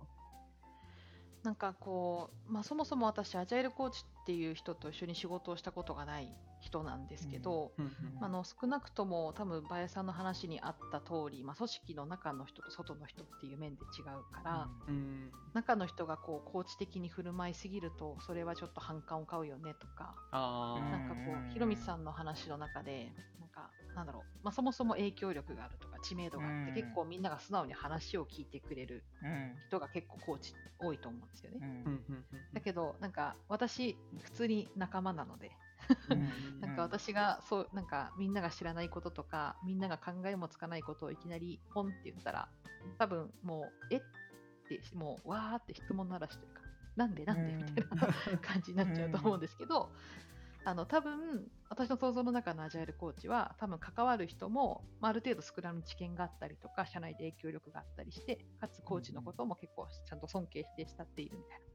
[1.43, 7.73] なんかこう、まあ、そもそも私アジャイルコーチっていう人と一緒に仕事をしたことがない人なんですけど、
[8.21, 26.75] あの少なくとも多分バヤさんの話にあった通り、まあ、組織の中の人と外の人っていう面で違うから、うん中の人がこうコーチ的に振る舞いすぎるとそれはちょっと反感を買うよねとか、なんかこうひろみさんの話の中でなんかなんだろう、まあ、そもそも影響力があるとか知名度があって、うん。
[26.75, 29.55] 結構みんなが素直に話を聞いてくれるうん。
[29.67, 31.83] 人が結構コーチ多いと思うんですよね。
[32.53, 35.51] だけどなんか私普通に仲間なので。
[36.09, 42.49] うんなんか私がそうなんかみんなが知らないこととかみんなが考えもつかないことをいきなりポンって言ったら
[42.97, 43.99] 多分もうえっ
[44.67, 46.61] てもうわーって質問ならしというか。
[46.95, 47.75] なんでなんでうんみたい
[48.31, 49.91] な感じになっちゃうと思うんですけど、
[50.63, 61.65] あの多分私の想像の中のアジャイルコーチは多分関わる人も、まあ、ある程度スクラム知見があったりとか社内で影響力があったりしてかつコーチのことも結構ちゃんと尊敬して慕っているみたいな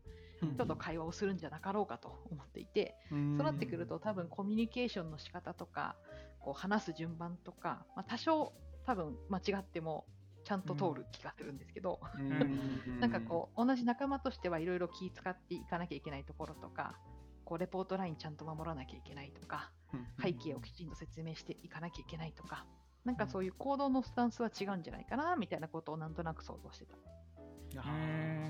[0.43, 5.97] 人と会話をするんじゃなかろうかと思っていて、そうなってくると多分コミュニケーションの仕方とか
[6.41, 8.53] こう話す順番とか、まあ、多少
[8.87, 10.07] 多分間違っても
[10.45, 12.99] ちゃんと通る気がするんですけど、うん。
[13.01, 16.99] なんかこう同じ仲間としてはいろいろ気使っていかなきゃいけないところとか
[17.45, 22.67] こうレポートラインちゃんと守らなきゃいけないとかうん背景をきちんと説明していかなきゃいけないとか
[23.05, 26.97] なんかそういう行動のスタンスは違うんじゃないかなみたいなことをなんとなく想像してた。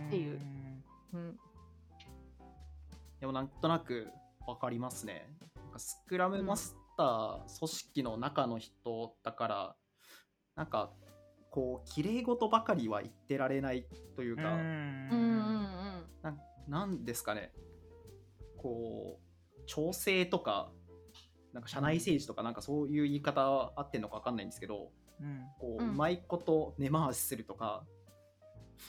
[0.07, 0.41] っていう。
[1.13, 1.41] うん
[3.21, 4.09] でもなんとなく
[4.47, 5.29] わかりますね。
[5.57, 9.77] なんかスクラムマスター、組織の中の人だから、
[10.57, 10.91] なんか
[11.51, 14.61] こう、綺麗事ばかりは言ってられないというか、うん。
[14.61, 17.53] うんうんなんなんですかね、
[18.57, 20.71] こう、調整とか、
[21.53, 25.43] なんか社内政治とか、なんかそういう言い方合ってんのかわかんないんですけど、うん。
[25.59, 27.85] こう、ううんまいこと根回しするとか、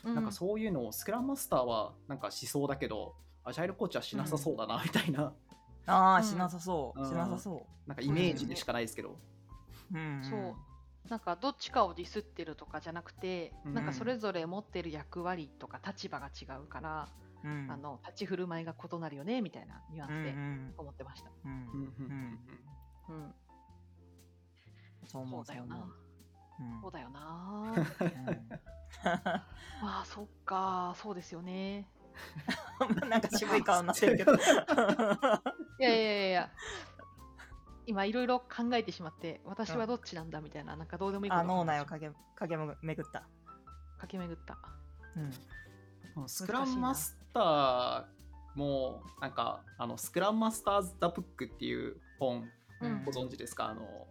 [0.04, 0.16] うん。
[0.16, 5.34] なんかそういうのをスクラムマスターはなんかしそうだけど、アジャイルコーチはしなさそうだなみたいな、
[5.86, 7.00] ああ、うんしなさそう。
[7.02, 9.18] うんしなさそなんかイメージでしかないですけど。
[9.94, 9.98] う。
[9.98, 10.56] うんそう
[11.10, 17.10] なんかどっちかをディスってるとかじゃなくて、うんなんかそれぞれ持ってる役割とか立場が違うから、
[17.44, 17.68] うん。
[17.70, 21.32] あの立ち振る舞いが異なるよねみたいなニュアンスでん思ってました。
[21.44, 22.40] うんうんうん
[23.10, 23.34] うんうん、
[25.08, 25.76] そうだよな。
[26.60, 27.74] うんそうだよな。
[27.76, 27.80] う ん
[29.08, 29.46] あ
[29.82, 31.88] あ、そっか、そうですよね。
[33.10, 34.34] なんか渋い顔になってるけど。
[35.80, 36.52] いやいやいやいや。
[37.88, 41.42] 今いろいろ考えてしまって、私はどっちなんだみたいな、なんかどうでもいいこと。
[41.42, 43.24] あ、脳内をか駆け駆け巡った。
[43.98, 44.58] 駆け巡った。
[45.16, 46.22] うん。
[46.24, 46.30] うん。
[46.30, 48.06] スクラムマスター
[48.56, 52.50] もなんかあのスクラムマスターズ・ザ・ブックっていう本
[52.82, 53.04] うん。
[53.04, 53.70] ご存知ですか？
[53.70, 54.08] あの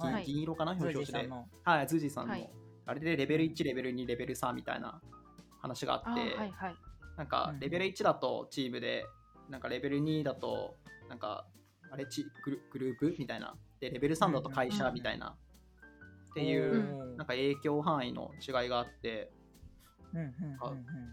[0.00, 0.24] 銀,、はい。
[0.24, 0.72] 銀色かな？
[0.72, 1.28] 表紙で。
[1.64, 2.50] はいズージーさんの、はい。
[2.86, 5.00] あれでレベル1レベル2レベル3みたいな
[5.60, 6.76] 話がああって、ーはいはい。
[7.16, 7.60] なんかうん。
[7.60, 9.06] レベル1だとチームで
[9.48, 10.76] なんかレベル2だと
[11.08, 11.46] なんか
[11.90, 13.54] あれチグルグループみたいな。
[13.80, 15.36] でレベル3だと会社みたいな、
[16.30, 19.30] っていう、うなんか影響範囲の違いがあって。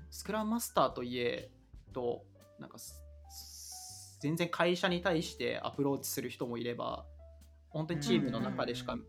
[0.09, 1.51] スクラムマスターといえ
[1.93, 2.23] と
[2.57, 2.77] なんか
[4.21, 7.05] 全然会社に対してアプローチする人もいれば
[7.69, 9.03] 本当にチームの中でしかうん。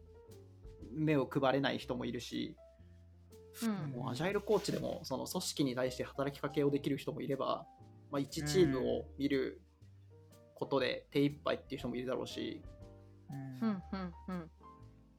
[0.97, 2.57] 目を配れない人もいるし、
[3.63, 3.91] うん。
[3.93, 7.67] もうアジャイルコーチでもその組織に対して働きかけをできる人もいれば、
[8.11, 9.61] まあ、1チームを見る
[10.55, 12.63] ことで手一杯っていう人もいるだろうし
[13.31, 13.69] うん。
[13.69, 14.51] うんうんうん。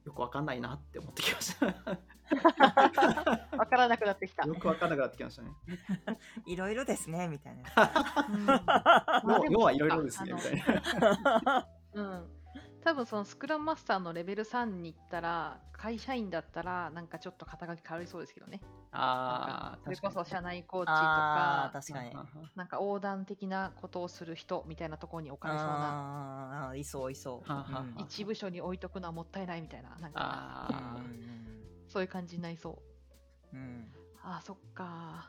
[0.06, 1.66] よくわかんないなって思ってきました。
[3.56, 4.46] わからなくなってきた。
[4.46, 5.50] よくわかんなくなってきましたね。
[6.46, 7.64] いろいろですねみたいな。
[9.50, 10.56] 要はいろいろですねみたい
[11.20, 11.68] な。
[11.94, 12.30] うん、
[12.86, 18.60] 多分そのスクラムマスターのレベル3に行ったら会社員だったらなんかちょっと肩書き変わりそうですけどね。
[18.92, 22.12] ああそれこそ社内コーチとああ、か確かに。
[22.54, 25.72] なんか横断的なことをする人みたいなところに置かれそうな。
[25.74, 27.50] ああ、いそういそう。
[27.50, 30.96] はあはあはあ一部署に置いとくのはもったいないみたいななんかあ
[31.88, 32.80] そういう感じになりそ
[33.52, 33.56] う。
[33.56, 33.62] うん。
[33.62, 33.92] うん。
[34.22, 35.28] ああそっか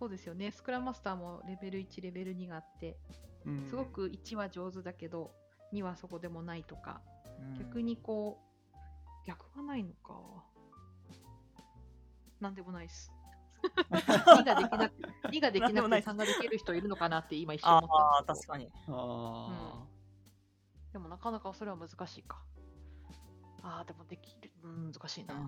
[0.00, 0.50] そうですよね。
[0.50, 2.98] スクラムマスターもレベル1レベル2があって
[3.68, 5.32] すごく1は上手だけど
[5.72, 7.00] 2はそこでもないとか
[7.40, 7.58] うん。
[7.58, 8.48] 逆にこう
[9.26, 10.14] 逆はないのか。
[12.40, 13.12] なんでもないっす。
[13.90, 14.94] 2ができなく
[15.28, 17.90] 2ができなくて3ができる人いるのかなって今一瞬あ思っ
[18.26, 18.32] た。
[18.32, 18.70] あ、確かに。
[18.88, 19.84] あ
[20.92, 22.42] でもなかなかそれは難しいか。
[23.62, 24.50] ああでもできる。
[24.62, 25.42] うん難しいな、も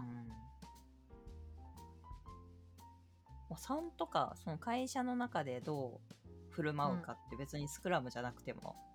[3.50, 8.76] う3とかその会社の中でどう振る舞うかって別にスクラムじゃなくても。
[8.84, 8.89] うん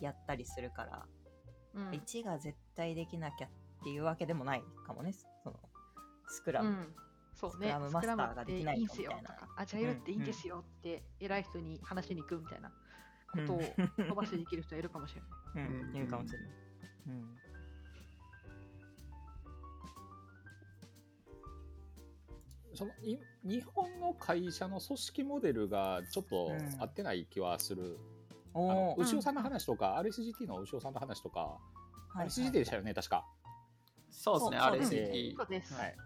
[0.00, 1.06] やったりするから、
[1.74, 1.90] うん。
[1.90, 3.50] 1が絶対できなきゃっ
[3.84, 5.12] ていうわけでもないかもね。
[5.12, 5.56] その
[6.28, 6.94] スクラム、うん。
[7.34, 7.58] そうね。
[7.58, 9.36] スクラムマスターができないみたいな。
[9.56, 12.70] アジャイルっていいんですよって偉い人に話しに行くみたいな
[13.32, 13.62] ことを
[13.98, 14.06] うん。
[14.06, 15.28] 飛ばしてできる人はいるかもしれな
[15.66, 15.96] い。
[15.96, 16.48] いるかもしれない、
[17.08, 17.36] うん。
[22.74, 26.82] そのい日本の会社の組織モデルがちょっとうん。
[26.82, 27.98] 合ってない気はする。
[28.54, 28.96] あおのー。
[28.96, 31.58] うん牛尾さんの話とか、RSGT の牛尾さんの話とか、は
[32.16, 32.28] いはい。
[32.28, 33.26] RSGT でしたよね、確か。
[34.10, 35.96] そうですね、そうそうです RST そうです、はい。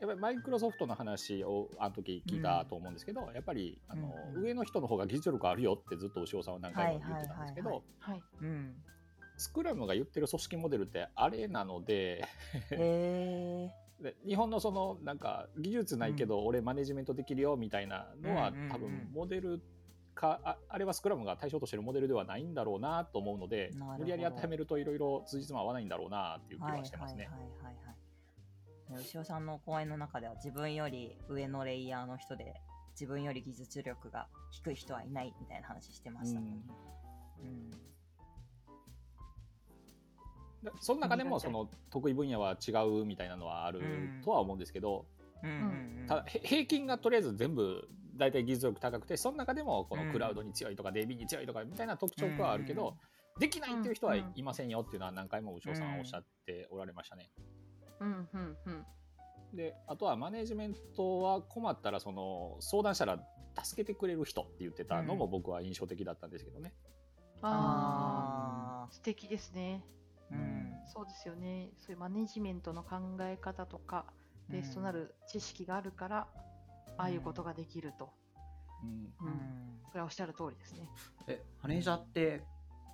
[0.00, 4.42] やっぱりマイクロソフトの話をあの時聞いたと思うんですけど、やっぱりあの、うんうん。
[4.42, 7.82] 上の人の方が技術力あるよってずっと牛尾さんは何回も言ってたんですけど、
[9.36, 12.24] スクラムが言ってる組織モデルってあれなので、
[12.70, 13.70] へえ
[14.00, 18.68] で日本のそのなんか技術ないけど俺マネジメントできるよみたいなのはうんうんうん。
[18.70, 19.62] 多分モデル
[20.20, 27.24] かああれはスクラムが対象としてるモデルではないんだろうなと思うので無理やり当てはめるといろいろ辻褄合わないんだろうなっていう気はしてますね。
[27.24, 29.02] はいはいはいはいはい。
[29.02, 32.60] 牛尾さんの講演の中では自分より上のレイヤーの人で
[32.92, 36.66] 自分より技術力が低い人はいないみたいな話してましたもんね。
[37.42, 37.70] うん
[40.62, 45.06] でその中でもその得意分野は違うみたいなのはあるうんとは思うんですけど、
[45.42, 47.88] うんただへ平均がとりあえず全部
[48.20, 50.06] 大体技術力高くてその中でもこうん。
[50.06, 52.96] のクラウドに強いとか DB に強いとかみたいな特徴はあるけど、
[53.38, 57.30] できないっていう人はいませんよっていうのは何回も牛尾さんはおっしゃっておられましたね。
[58.00, 58.28] うん。
[58.32, 58.56] うん。
[58.66, 58.86] うん。
[59.56, 63.18] であとはマネジメントは困ったらその相談したら
[63.64, 66.72] 助けてくれる人って言ってたのも僕は印象的だったんですけどね。
[67.42, 69.84] あ素敵ですね。
[70.32, 70.72] ーうん。
[70.86, 71.70] そうですよね。
[71.78, 74.04] そういうマネジメントの考え方とか、
[74.48, 76.26] ベースとなる知識があるから、
[77.00, 78.10] ああいうことができると。
[78.82, 80.88] うんうんそれはおっしゃる通りですね。
[81.26, 82.44] えマネージャーって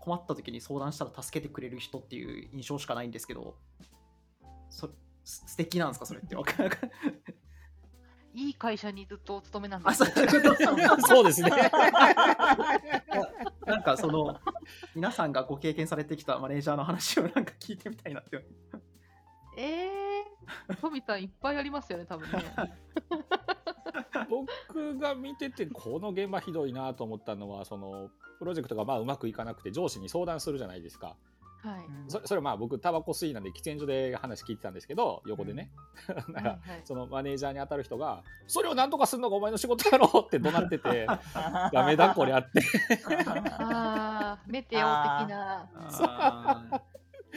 [0.01, 3.57] 困った時に相談したら助けてくれる人っていう印象しかないんですけど
[4.71, 4.89] そ
[5.25, 6.39] す素敵なんですかそれってい
[8.47, 10.49] いい会社にずっとお勤めなんあですそういうこ
[11.01, 11.03] と？
[11.09, 11.51] そうですね。
[13.67, 14.39] なんかその
[14.95, 18.47] 皆さんがご経験されてきたマネージャーの話をなんか聞いてみたいなって
[19.59, 22.45] えー、富さんいっぱいありますよね、多分ね。
[24.31, 31.17] 僕が見ててこの現場ひどいなと思ったのはそのプロジェクトがまあうまくいかなくて上司に相談するじゃないですか。
[31.63, 31.89] はい。
[32.09, 35.71] そそれはまあ僕タバコ吸いなんで喫煙所で話聞いてたんですけど横でね、
[36.29, 41.07] なんかはいはいそのマネージャーに当たる人が「それを何とかするのがお前の仕事やろ!」って怒鳴ってて
[41.73, 42.61] 「ダメだこりゃ」って
[43.59, 45.69] ああ、メテオ的な。
[45.75, 46.81] ああ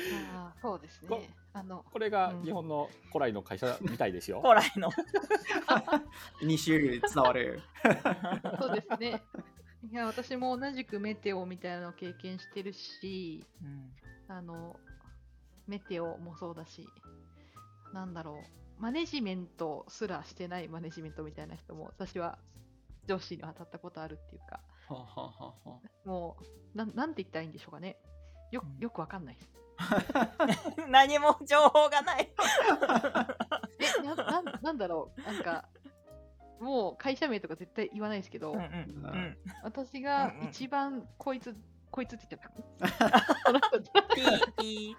[0.02, 1.30] あ、そうですこね。
[1.54, 4.42] あの、これがうん日本の古来の会社みたいですよ。
[4.46, 4.92] 古来の。
[4.92, 6.04] ー
[6.42, 7.62] イニシエル伝わる
[8.60, 9.24] そうですね。
[9.90, 13.92] いや、私も同じくメテオみたいなのを経験してるし、うん
[14.28, 14.80] あの、
[15.68, 16.88] メテオもそうだし、
[17.94, 18.44] なんだろ
[18.78, 22.38] う、マネジメントすらしてないマネジメントみたいな人も、私は
[23.08, 26.38] 上司に当たったことあるっていうか、ははははも
[26.74, 27.98] う、なんなんて言ったらいいんでしょうかね。
[28.52, 29.50] ようんよくわかんないです。
[30.90, 32.30] 何も情報がない。
[33.80, 35.66] え、ななんなんだろう、なんか、
[36.60, 41.56] もう会社名とか絶対言わないですけど、うんうんうん私がうんうん一番こいつ、
[41.92, 43.20] こいつって言ってた。
[43.46, 43.82] この人
[44.16, 44.98] ピーピ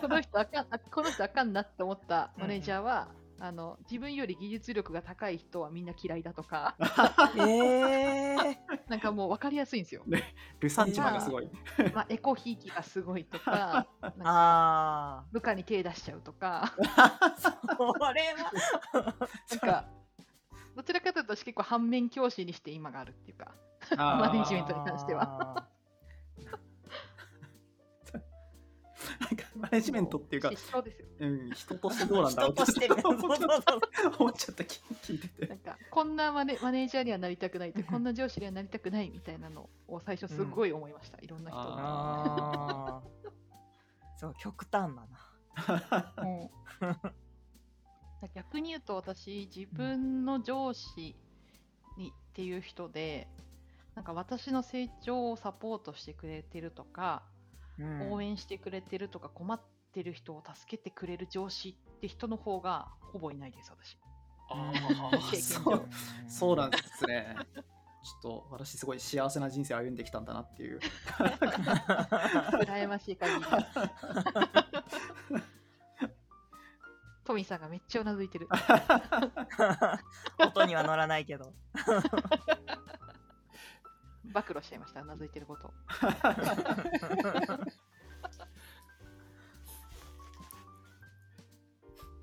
[0.00, 3.08] この人あかんあこの人あかんなって思ったマネージャーは、
[3.38, 7.42] あの自分より技術力が高い人はみんな嫌いだとかー。
[7.46, 8.56] えー。
[8.88, 10.04] なんかもう分かりやすいんですよ。
[10.60, 11.50] ルサンチマンがすごい
[11.94, 17.34] まあ、エコひいきがすごいとか かあ部下に手出しちゃうとかあ。
[17.38, 17.50] そ
[18.14, 19.14] れは。
[19.50, 19.84] なんか
[20.74, 23.54] どちらかというと私結構反面教師にして今があるっていうか
[23.96, 25.68] マネジメントに関しては。
[29.20, 31.06] なんかマネジメントっていうか、失笑ですよ。
[31.20, 32.88] うん、人としてどうなんだろう人として
[34.18, 41.64] 思っちゃった聞聞いててなんかこんなマネマネージャーにはなりたくないってこんな上司にはなりたくないみたいなのを最初すごい思いました、いろんな人が。
[41.68, 43.02] ああ。
[44.18, 46.14] そう、極端だな。
[46.22, 46.50] も
[48.22, 51.16] う逆に言うと私自分の上司
[51.96, 53.28] にっていう人で
[53.94, 57.22] なんか私の成長をサポートしてくれてるとか、
[58.10, 59.60] 応援してくれてるとか困っ
[59.92, 63.98] てる人を助けてくれる上司って人の方がほぼいないです私。
[64.48, 64.72] あ
[65.30, 65.88] 経験上そう
[66.28, 67.36] そうなんですね
[68.04, 70.78] ちょっと私すごい幸せな人生歩んできたんだなっていう
[72.62, 73.52] 羨ましい限りです。
[77.24, 78.48] トミーさんがめっちゃうなずいてる。
[80.38, 81.52] 音には乗らないけど。
[84.32, 85.72] 暴露しちゃいました、うなずいてること。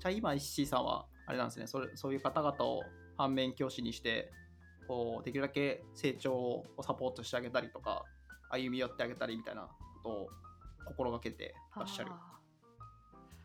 [0.00, 2.82] じゃあ今石井さんはあれなんですねそれそういう方々を
[3.16, 4.30] 反面教師にして
[4.86, 8.04] こうできるだけ成長をサポートしてあげたりとか
[8.50, 9.68] 歩み寄ってあげたりみたいなこ
[10.02, 10.28] とを
[10.84, 12.12] 心がけてらっしゃる。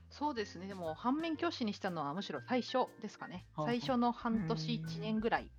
[0.10, 3.46] そうですね、でも反面教師にしたのはむしろ最初ですかね。
[3.56, 5.52] はあ最初の半年、うん1年ぐらい、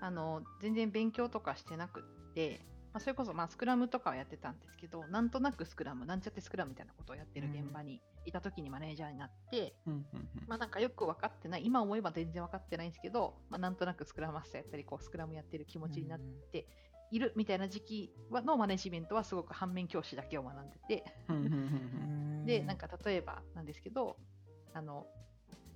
[0.00, 2.02] あの全然勉強とかしてなくっ
[2.34, 2.60] て、
[2.92, 10.06] まあ、それこそまあスクラムとかはやってたんですけど、なんとなくスクラム、なんちゃってスクラムみたいなことをやってる現場にいた時にマネージャーになって、うん
[10.48, 16.66] まあなんかよく分かってない、今思えば全然分かってないんですけど、まあ、なんとなくスクラムマスターやったり、こうスクラムやってる気持ちになって
[17.12, 21.04] いるみたいな時期はのマネジメントはすごく反面教師だけを学んでて、
[22.46, 24.16] で、なんか例えばなんですけど、
[24.72, 25.06] あの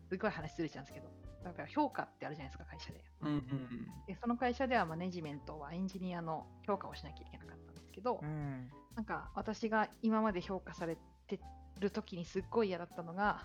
[0.08, 1.08] すごい話ずれちゃうんですけど、
[1.44, 3.04] だから評価ってあるじゃないですか、会社で。
[3.20, 8.70] うんうんでその会社ではマネジメントはエンジニアの評価をしなきゃいけなかったんですけど、うん。
[8.96, 11.40] なんか私が今まで評価されて
[11.78, 13.42] る時にすっごい嫌だったのが、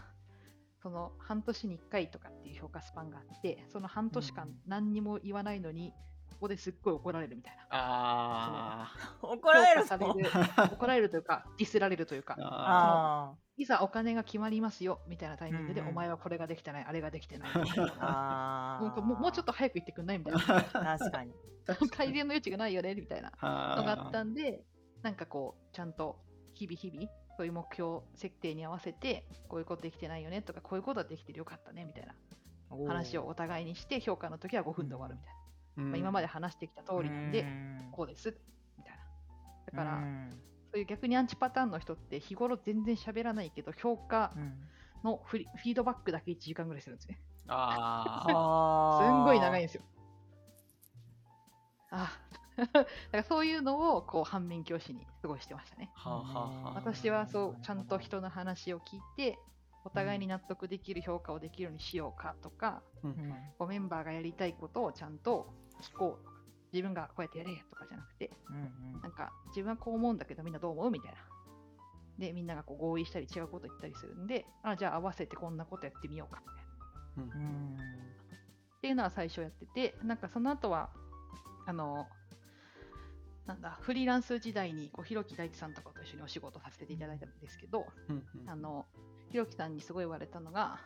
[0.82, 5.93] その半年に1回とかっていう評価スパンがあって、その半年間何にも言わないのに、
[6.30, 7.68] ここですっごい怒られるみたいな。
[7.70, 8.91] あ
[9.22, 10.30] 怒られる評価されぞる
[10.74, 12.36] 怒られるというか、ディスられるというか。
[12.38, 17.49] ー、ああいざお金が決まりますよみたいなタイミングで、うんうんお前はこれができてない、あれができてない
[17.99, 18.80] あ。
[18.95, 20.39] もうもうちょっと早く言ってくんないみたいな。
[20.97, 21.34] 確かに
[21.91, 24.64] 改善の余地がないよねみたいなーのがあったんで、
[25.01, 26.20] なんかこう、ちゃんと
[26.53, 32.16] 日々日々、そういう目標設定に合わせて、こういうことできてないよねとか、こういうことはできてるよかったねみたいな
[32.88, 35.39] 話をお互いにして、評価の時は5分で終わるみたいな。
[35.84, 37.45] まあ、今まで話してきた通りなんで、
[37.91, 38.38] こうです
[38.78, 39.01] みたいな。
[39.66, 40.01] だから、
[40.72, 44.32] そういう逆にアンチパターンの人って日頃全然喋らないけど、評価
[45.03, 47.20] のフリフィードバックだけ1時間ぐらいするんですね。
[47.47, 49.84] ああすんごい長いんいですよ。
[51.91, 52.11] あ
[52.57, 55.91] だからそういうのをこう反面教師に過ごしてましたね。
[55.95, 59.39] ーはあはあはあ私はそうちゃんと人の話を聞いて
[59.86, 66.39] お互いに納得できる評価をできるようにしようかとか、うんこうメンバーがやりたいことをちゃんと聞こうとか
[66.72, 68.30] 自分がこうやってやれとかじゃなくて
[69.01, 71.17] なんか自分はこう思うんだけどみんなどう思うみたいな。
[72.17, 77.99] でみんながこう合意したり違うこと言ったりするんであじゃあ合わせてこんなことやってみようかみたいな。
[78.80, 80.89] っていうのは最初やってて、なんかその後は、
[81.65, 82.07] あの、
[83.45, 88.86] なんだ、フリーランス時代にこう、ひろき大地さんとかと一緒にお仕事させていただいたんですけど、うんうんあの、
[89.32, 90.80] ひろきさんにすごい言われたのが、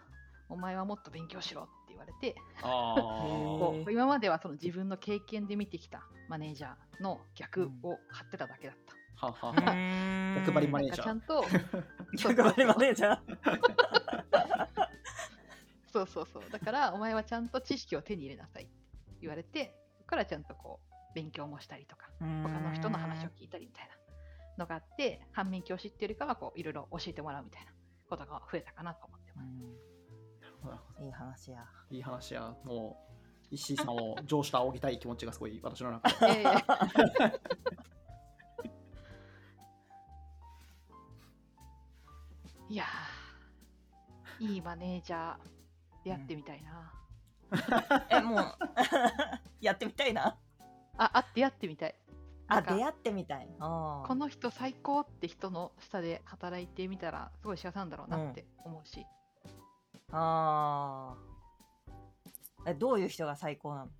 [0.49, 8.94] お前はもっと勉強しろって言われて、あ こへう今まではその自分の経験で見てきたマネージャーの逆を張ってただけだった。
[9.32, 9.54] ーは
[10.36, 11.04] 逆逆張りマネージャー。
[11.04, 11.46] かちゃんと、
[12.18, 13.20] 逆張りマネージャー？
[15.91, 16.50] そうそうそう。
[16.52, 18.74] だから、お前はちゃんと知識を手に入れなさいって
[19.22, 23.88] 言われて、そこからちゃんとこう、勉強もしたりとか、他の人の話を聞いたりみたい
[24.58, 27.72] なのがあって、反面教師っていうよりかは、こう、いろいろ教えてもらうみたいな
[28.10, 29.93] ことが増えたかなと思ってます。
[30.99, 31.66] いい話や。
[31.89, 32.55] いい話や。
[32.64, 32.97] も
[33.51, 36.16] う石井さんを上司と仰ぎたい気持ちがすごい私の中で。
[36.39, 36.43] ええ
[42.70, 42.86] いや。
[44.39, 45.38] ー、いいマネージャー、
[46.03, 46.93] 出会ってみたいな。
[48.09, 48.57] えもう
[49.61, 50.38] やってみたいな？
[50.97, 51.95] あ、あ、出会ってみたい。
[52.47, 53.47] あなんか出会ってみたい。
[53.59, 59.05] この人最高って人の下で働いてみたらすごい幸せなんだろうなって思うし、
[60.14, 62.72] あー。
[62.72, 63.91] えどういう人が最高なの？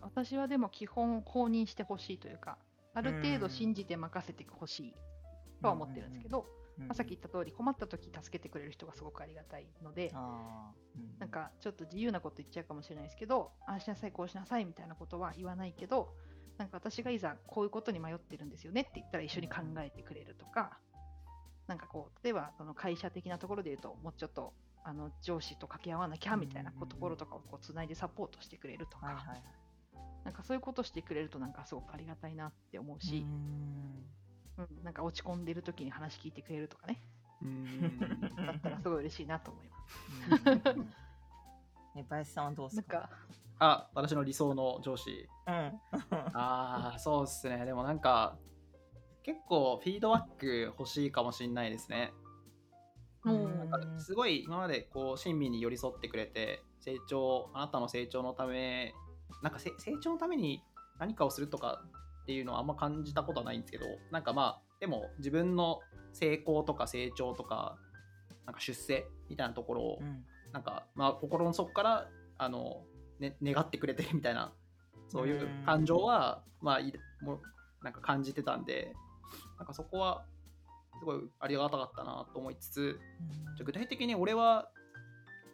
[0.00, 2.58] 私はでも基本放任してほしいというか
[2.94, 4.94] ある程度信じて任せてほしい
[5.60, 6.46] とは思ってるんですけど、
[6.78, 16.14] まあ、さっき言った通り困った時助けてくれる人がすごくありがたいのでうんなんかちょっと自由なこと言っちゃうかもしれないですけどああしなさいこうしなさいみたいなことは言わないけど
[16.58, 20.76] なんか私がいざこういうことに迷ってるんですよねって言ったら一緒に考えてくれるとか、
[21.68, 24.52] なんかこう例えばその会社的なところで言うともうちょっと
[24.88, 29.42] あの上司と掛け合わなきゃみたいなところとかをこうつないでサポートしてくれるとか、はいはいはい。
[30.24, 37.02] なんかそういうことしてくれるとなんかすごくありがたいなって思うし、ううんなんか落ち込んでる時に話聞いてくれるとかね。
[37.42, 37.98] うーん。
[38.46, 39.76] だったらすごい嬉しいなと思いま
[40.56, 42.04] す。
[42.08, 43.10] 林さんはどうですか？
[43.58, 45.28] あ私の理想の上司。
[45.46, 45.52] うん。
[46.32, 47.64] ああそうですね。
[47.66, 48.38] でもなんか
[49.22, 50.46] 結構フィードバック
[50.78, 52.12] 欲しいかもしれないですね。
[52.22, 52.27] うん
[53.24, 58.94] なんかすごい今までこう親身に寄り添ってくれて成長あなたの成長のため
[59.42, 60.62] なんかせ成長のために
[60.98, 61.82] 何かをするとか
[62.22, 65.80] っていうのはあんま感じたことはないんですけどなんかまあでも自分の
[66.12, 67.76] 成功とか成長とか
[68.46, 72.08] なんか出世みたいなところをうんなんかまあ心の底から
[72.38, 72.82] あの、
[73.20, 74.52] ね、願ってくれてるみたいな
[75.08, 77.40] そういう感情はまあいもう
[77.82, 78.94] なんか感じてたんで
[79.58, 80.24] なんかそこは
[80.98, 83.00] すごいありがたかったなと思いつつ
[83.56, 84.68] じゃあ具体的に俺は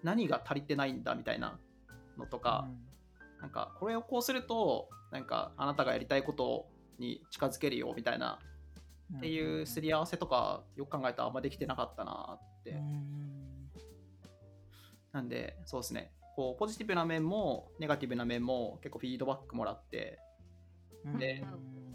[0.03, 1.59] 何が足りてないんだみたいな
[2.18, 2.68] のとか、
[3.40, 6.66] なんかこれをこうするとなんかあなたがやりたいこと
[6.99, 8.38] に近づけるよみたいな
[9.12, 13.14] うんっていうすり合わせとかよく考えたらあんまできてなかったなって、うん
[15.12, 16.11] なんでそうですね。
[16.34, 20.18] こうポジティブな面もネガティブな面も結構フィードバックもらって
[21.05, 21.18] うん。
[21.18, 21.45] で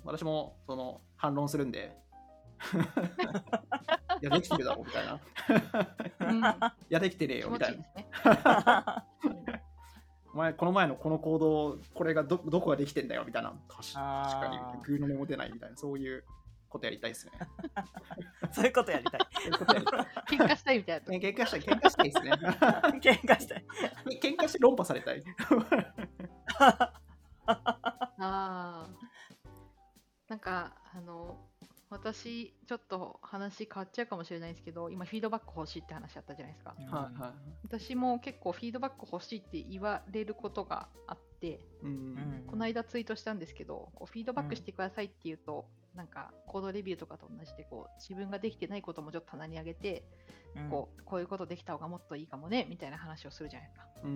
[0.06, 1.98] 私もその反論するんで
[4.22, 5.20] いやできてるだろみたいな
[6.20, 6.44] うんい
[6.90, 9.06] やできてねえ気よみたいな。
[10.32, 13.96] お前この前のこの行動これがどどこができてんだよみたいな確確
[14.42, 14.48] か
[14.78, 16.24] にグーの音も出ないみたいなそういう
[16.70, 17.32] ことやりたいですね。
[18.54, 19.22] そういうことやりたい。
[19.34, 20.06] そういうことやりたい。
[20.28, 21.06] 喧嘩したいみたいな。
[21.08, 22.32] 喧嘩したい、喧嘩したいですね。
[23.02, 23.66] 喧嘩したい。
[24.22, 25.24] 喧嘩して論破されたい。
[32.20, 36.76] 私、ちょっと話変わっちゃうかもしれないですけど、今、フィードバック欲しいって話あったじゃないですか。
[36.78, 37.34] はいはい。
[37.64, 50.04] 私も結構、フィードバック欲しいって言われることがあって、うんうんこの間ツイートしたんですけど、こうフィードバックしてくださいって言うと、なんか、コードレビューとかと同じで、こう、自分ができてないこともちょっと棚に上げて、
[50.56, 53.88] うんこう、こういうことできた方がもっといいかもね、みたいな話をするじゃないですか。
[54.04, 54.14] うんう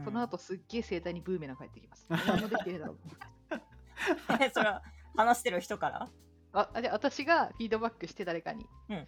[0.00, 2.06] んその後、すっげえ盛大にブーメラン返ってきます。
[2.10, 2.96] 何もできてねえだろ
[4.52, 4.82] それは
[5.16, 6.08] 話してる人から？
[6.54, 9.06] ああで私がフィードバックして誰かに、うん。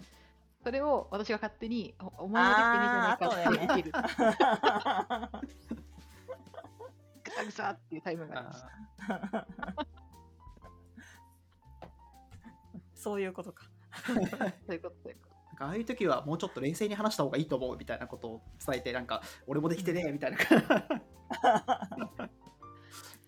[0.64, 3.92] それを私が勝手におお前はできてねえじゃないかって言ってる。
[7.22, 8.68] ぐさぐさっていうタイムがありました。
[9.60, 9.76] あ
[12.94, 13.70] そういうことか。
[14.06, 14.20] そうい
[14.78, 15.36] うことそういうこと。
[15.46, 20.38] なんかああいう時はもうちょっと冷静に話した方がいいと思うみたいなことを伝えて、なんか俺もできてねえみたいな。
[20.40, 20.58] 確か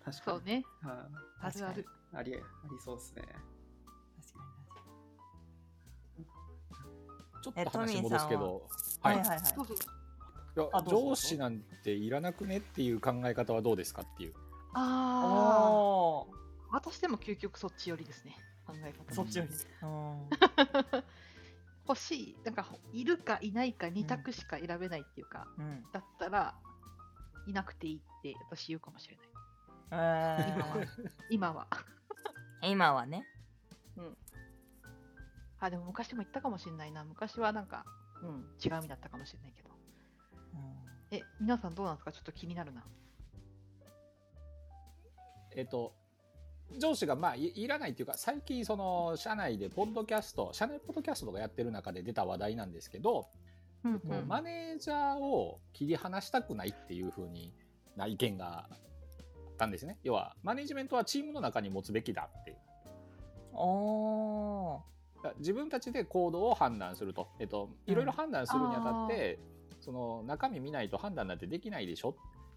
[0.03, 0.11] に。
[0.11, 0.65] そうね。
[0.81, 0.95] はい。
[1.39, 1.85] あるある。
[2.13, 2.43] ありあり
[2.83, 3.23] そうですね。
[7.57, 9.01] ょっと話戻すけど、に。
[9.01, 9.13] は？
[9.13, 9.39] い、はいはいはい。
[9.39, 14.33] いや上司なんていらなくねっていう考え方はどうですかっていう。
[14.73, 16.25] ああ
[16.71, 18.35] 私でも究極そっち寄りですね。
[18.67, 19.49] 考え方そっちより。
[21.87, 22.37] 欲しい。
[22.43, 25.83] なんかいるかいないか2択しか選べないっていうか、うん。
[25.91, 26.55] だったら
[27.47, 29.25] いなくていいって私言うかもしれない。
[29.91, 30.87] え
[31.31, 31.67] 今は。
[32.61, 33.25] ー今はね。
[35.59, 37.03] あでも昔も言ったかもしれないな。
[37.03, 37.85] 昔はなんか
[38.21, 39.69] うん違う意味だったかもしれないけど。
[41.11, 42.11] え皆さんどうなんですか？
[42.11, 42.83] ちょっと気になるな。
[45.55, 45.93] えっと
[46.77, 53.27] 上司がまあいいらないっていうか最近その社内でポッドキャスト社内ポッドキャストとかやってる中で出た話題なんですけど、
[53.83, 57.51] うんもうマネージャーを切り離したくないっていう風に
[57.95, 58.77] な意見があっ
[59.57, 59.97] たんですね。
[60.03, 62.57] 要はマネジメントはチームの中に持つべきだっていう
[65.39, 69.39] 自分たちで行動を判断すると、えっと、いろいろ判断するにあたって、
[69.79, 72.15] その中身見ないと判断なんてできないでしょ。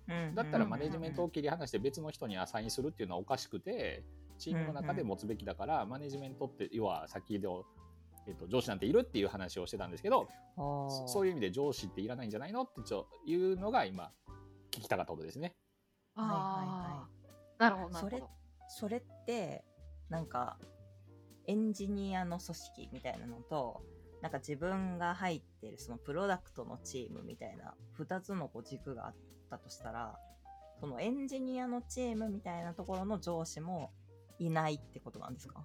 [0.09, 4.03] うんだったらうんマネジメントを切り離して別の人にアサインするっていうのはおかしくて
[4.37, 7.47] チームの中で持つべきだから、マネジメントって要は先で、
[8.27, 14.11] えっと、上司なんているっていう話をしてたんですけどそそういう意味で上司っていらないんじゃないのってちょいうのが今
[14.73, 15.55] 聞きたかったことですね。
[16.15, 16.39] はいはい
[16.91, 17.63] はい。
[17.63, 18.31] なるほどなるそれほど
[18.69, 19.65] それって
[20.09, 20.59] なんか
[21.47, 23.83] エンジニアの組織みたいなのと
[24.21, 29.15] なんか自分が入ってるそのプロダクトのチームみたいな2つのこう軸があっ
[29.51, 30.17] たとしたら
[30.81, 33.91] そのエンジニアのチームみたいなところの上司も
[34.39, 35.65] いないってことなんですか？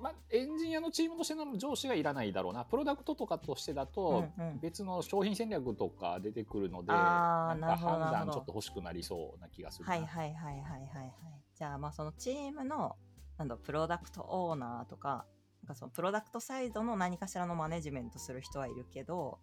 [0.00, 2.64] まあ、エンジニアのチームとしての上司がいらないだろうな。
[2.64, 4.24] プロダクトとかとしてだと、
[4.62, 9.92] 別の商品戦略とか出てくるのでなんか判断ちょっと欲しくなりそうな気がするな。
[9.92, 11.12] はいはいはいはいはいはい。
[11.54, 12.96] じゃあまあそのチームの
[13.40, 15.24] なんだプロダクトオーナーとか
[15.62, 19.38] なんかそのプロダクトサイドの何かしらのマネジメントする人はいるけど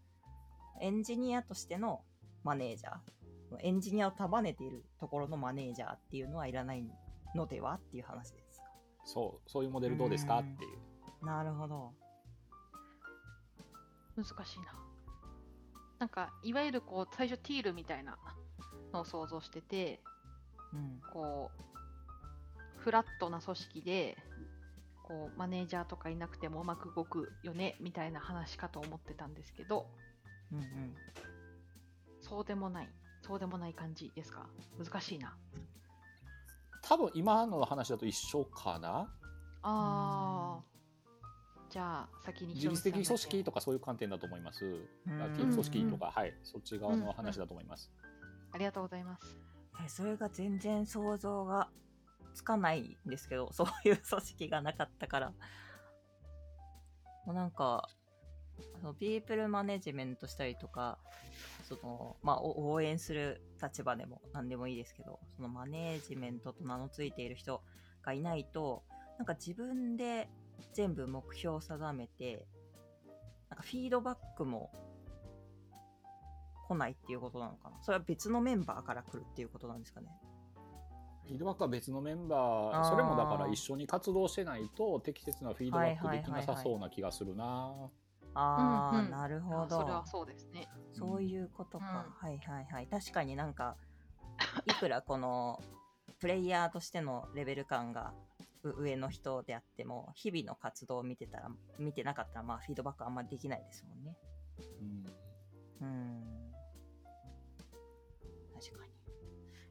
[0.80, 2.02] エンジニアとしての
[2.44, 6.86] マネージャーエンジニアを束ねているところのマネージャーっていうのはいらない
[7.34, 8.66] のではっていう話ですか。
[9.04, 11.26] そうそういうモデルどうですかうんっていう。
[11.26, 11.92] なるほど。
[14.16, 14.66] 難しいな。
[15.98, 18.20] なんかいわゆるこう最初ティールみたいな
[18.94, 20.02] のを想像してて
[20.74, 21.02] うん。
[21.12, 21.77] こう
[22.88, 24.18] フラットな組織で
[25.04, 29.88] こうマネージャーとかいなくてもうまく動くよねみたいな話かと思ってたんですけど
[30.54, 30.96] うんうん。
[32.22, 32.90] そうでもない。
[33.22, 34.48] そうでもない感じですか？
[34.82, 35.36] 難しいな。
[36.82, 39.10] 多分今の話だと一緒かな？
[39.64, 41.74] あー。
[41.74, 44.60] じゃあ先に自律的組織ととかそういう観点だと思います。
[45.06, 46.34] 組織とか、はい。
[46.42, 47.92] そっち側の話だと思います、
[48.54, 49.38] ありがとうございます。
[49.86, 51.68] えそれが全然想像が
[52.38, 55.34] つかないんですけどそういう組織がなかったから。
[57.26, 57.90] もうなんか
[58.82, 60.98] あのピープルマネジメントしたりとか
[61.68, 67.62] その、まあ、応援する立場でも何でもいいですけどそのマネージメントと名の付いている人
[68.02, 68.84] がいないと
[69.18, 70.30] なんか自分で
[70.74, 72.46] 全部目標を定めて
[73.50, 74.72] なんかフィードバックも
[76.70, 77.78] 来ないっていうことなのかな。
[77.82, 80.08] それは別のメンバーから来るっていうことなんですかね。
[81.28, 82.82] フィードバックは別のメンバあー。
[82.82, 86.64] ーそれもだから一緒に活動してないと適切なフィードバックできなさはいはいはいはい。
[86.64, 87.92] そうな気がするな、
[88.34, 89.12] ああ、うんうん。
[89.12, 89.62] なるほど。
[89.64, 90.68] あそれはそうですね。
[90.94, 92.88] そういうことか、うはいはいはい。
[92.88, 93.76] 確かになんか
[94.66, 95.62] いくらこの
[96.20, 98.14] プレイヤーとしてのレベル感が
[98.64, 104.16] う上の人であっても日々の活動を見てたら見てなかったらまあフィードバックあんまりできないですもんね。
[105.82, 105.88] うん。
[105.88, 106.37] うん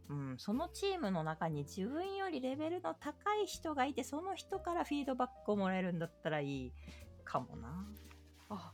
[0.08, 6.72] うん、そのチームの中に自分よりレベルの高い人がいてその人からフィードバックをもらえるんだったらいい
[7.24, 7.86] かもな。
[8.50, 8.72] あ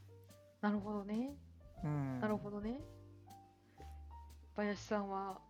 [0.60, 1.34] なるほどね。
[1.84, 2.80] うん、なるほどね。
[4.54, 5.40] 林さんは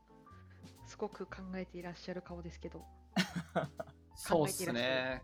[0.86, 2.84] すごく考えていらっしゃる顔ですけど。
[4.14, 5.22] そうっすね。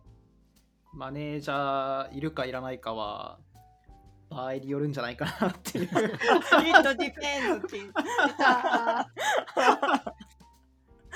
[0.93, 3.39] マネージャーいるかいらないかは、
[4.29, 5.89] 場合によるんじゃないかなっていう。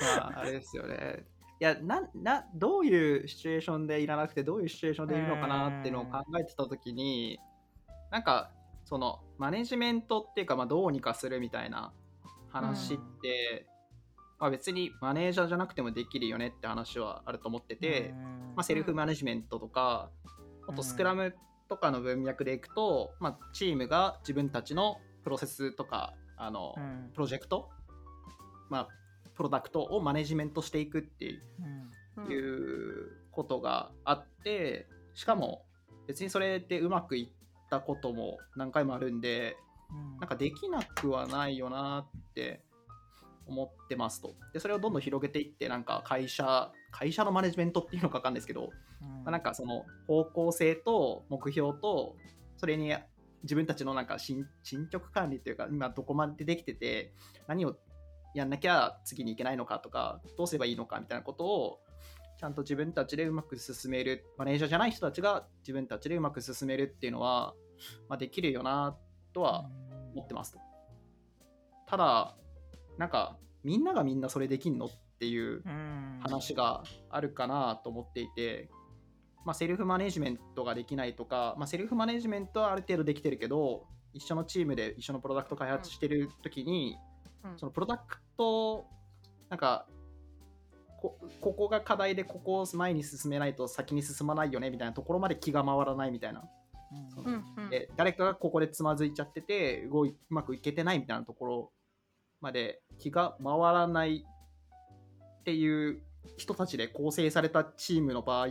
[0.03, 1.25] まあ、あれですよね。
[1.59, 7.39] いやなな、どういうシチュエーションでいらなくて、どういうシチュエーションでいるのかなっていうのを考えてたときに、
[8.11, 8.51] なんか、
[8.83, 11.93] その、マネジメントっていうか、まあ、どうにかするみたいな
[12.49, 13.65] 話って、
[14.39, 18.13] まあ、別にマネージャーじゃなくてもできるよねって話はあると思ってて、
[18.55, 20.09] まあ、セルフマネジメントとか、
[20.67, 21.33] あとスクラム
[21.69, 27.69] とかの文脈でいくと、まあ、チームが自分たちのプロセスとかあの、うんプロジェクト、
[28.69, 28.87] まあ、
[29.35, 35.65] プロダクトをマネジメントしていくっていうことがあってしかも
[36.07, 39.57] 別にそれでうまくいったことも何回もあるんで
[39.93, 40.19] うん。
[40.19, 42.61] なんかできなくはないよなって
[43.45, 44.35] 思ってますと。
[44.53, 48.69] でそれをどんどん広げていってなんか会社会社のマネジメントっていうのか分かんないですけど、
[49.01, 49.09] うん。
[49.09, 52.15] まあ、なんかその方向性と目標と
[52.57, 52.93] それに
[53.43, 57.13] 自分たちのなんか進進捗管理っていうか今どこまでできてて
[57.47, 57.75] 何を
[58.33, 61.79] やんなきゃ次に行けないのかとかどうすればいいのかみたいなことを
[62.37, 67.53] ちゃんと自分たちでうまく進めるマネージャーじゃない人たちが自分たちでうまく進めるっていうのは、
[68.09, 68.97] まあ、できるよな
[69.33, 69.69] とは
[70.13, 70.59] 思ってますと。
[71.87, 72.35] ただ
[72.97, 78.69] なんかみんながみんなそれできんのっていううん話があるかなと思っていて、
[79.45, 87.12] まあ、セルフマネジメントができないとか、まあ、セルフマネジメントはある程度できてるけど一緒のチームで一緒のプロダクト開発してる時に、うん
[87.57, 88.85] そのプロダクト
[89.49, 89.85] なんか
[91.01, 96.43] こここが課題でここを前に進めないと先に進まないよねみたいなところまで気が回らないみたいな。
[97.17, 97.25] うん。
[97.25, 97.29] う。
[97.29, 97.69] んうん。
[97.69, 101.71] で誰かがここでつまずいちゃってて動いうまくいけてないみたいなところ
[102.39, 104.25] まで気が回らない
[105.39, 106.01] っていう
[106.37, 108.47] 人たちで構成されたチームの場合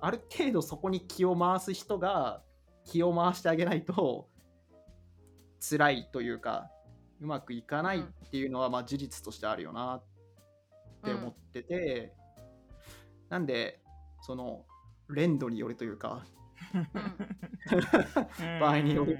[0.00, 2.42] ある程度そこに気を回す人が
[2.84, 4.28] 気を回してあげないと
[5.60, 6.70] 辛いというか
[7.20, 10.02] うまくいかないっていうのはまあ事実としてあるよなっ
[11.04, 12.12] て思ってて、
[13.28, 13.80] なんで
[14.22, 14.64] その
[15.08, 16.24] 連動によるというか
[16.74, 18.60] うん。
[18.60, 19.18] 場合による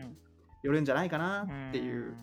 [0.63, 2.15] よるんじゃないかなっていう、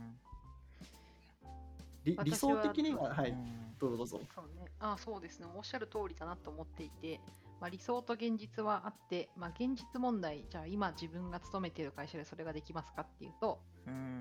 [2.03, 3.31] り理私は想的にははい。
[3.31, 3.67] うん。
[3.79, 4.21] どうぞどうぞ。
[4.33, 7.19] そうね、あそうですね、おっしゃる通りだなと思っていて、
[7.61, 13.76] まあ、理想と現実はあって、まあ、現実問題、じゃあ今自分が勤めている会社でそれができますかっていうと、うん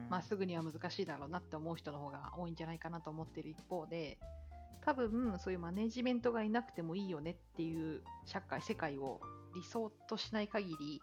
[0.09, 4.19] まあ、すぐには難しいだろうなって思う人の方が多いんじゃないかなと思っている一方で、
[4.85, 9.21] 多分そういうマネジメントがいなくてもいいよねっていう社会、世界を
[9.55, 11.03] 理想としない限り、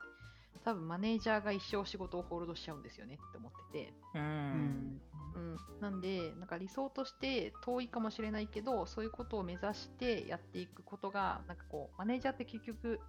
[0.63, 3.93] 多分マネージャーが一生仕事をホールドしちゃうんですよねって思ってて。
[4.15, 5.01] うん。
[5.35, 12.99] うん、なんで、なんか理想として遠いかもしれないけど、そういうことを目指してやっていくことが、なんかこう、マネージャーって結局、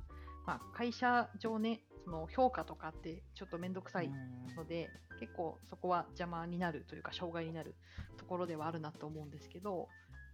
[0.47, 4.11] まあ、会社上ね、その評価とかってちょっとめんどくさい
[4.57, 7.75] ので、結構そこは邪魔になるというか、障害になる
[8.19, 9.89] ところではあるなと思うんですけど、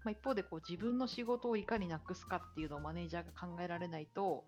[0.05, 4.45] まあ、一方でこう自分の仕事をいかになくすかっていうのをマネージャーが考えられないと、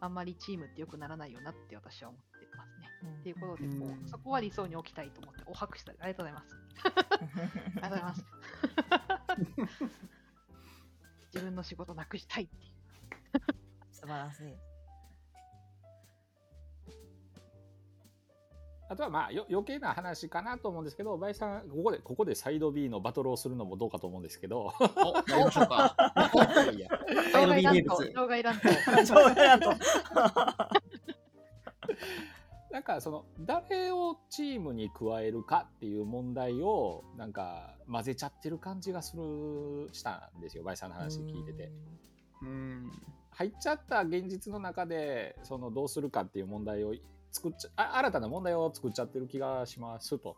[0.00, 2.88] あんまりチームって良くならないよなって私は思ってますね。
[3.20, 6.56] っていうことでこうそこは理想に置きたいと思って、お拍手したありがとうございます。
[7.82, 8.24] ありがとうございます。
[11.34, 12.72] 自分の仕事なくしたいっていう。
[13.90, 14.75] 素晴らしい。
[18.88, 24.84] あとはまあよ余計な話かなと思うんですけど、バイさん、ここで、ここでサイド B のバトルをするのもどうかと思うんですけど、お
[25.28, 25.96] やりましょうか
[26.72, 26.88] いや
[27.32, 29.76] サイド B 名場外乱闘、物場外乱闘。
[32.70, 41.72] なんかその誰をチームに加えるかっていう問題をなんか混ぜちゃってる感じがするしたんですよ、バイさんの話聞いてて。
[42.42, 42.92] うん
[43.30, 46.94] 入っちゃった現実の中でそのどうするかっていう問題を
[47.36, 50.36] 作っちゃあ新たな問題を作っちゃってる気がしますと。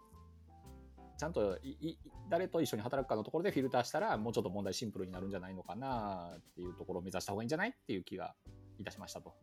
[1.16, 8.34] ちゃんといい誰と一緒に働くかのところでフィルターしたらもうちょっと問題シンプルになるんじゃないのかなっていうところを目指した方がいいんじゃないっていう気が
[8.78, 9.34] いたしましたと。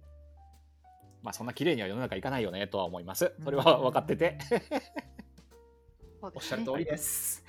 [1.22, 3.34] まあそんな綺麗には世の中いかないよねとは思います。
[3.43, 4.38] それは分かってて。
[6.22, 7.43] おっしゃる通りです。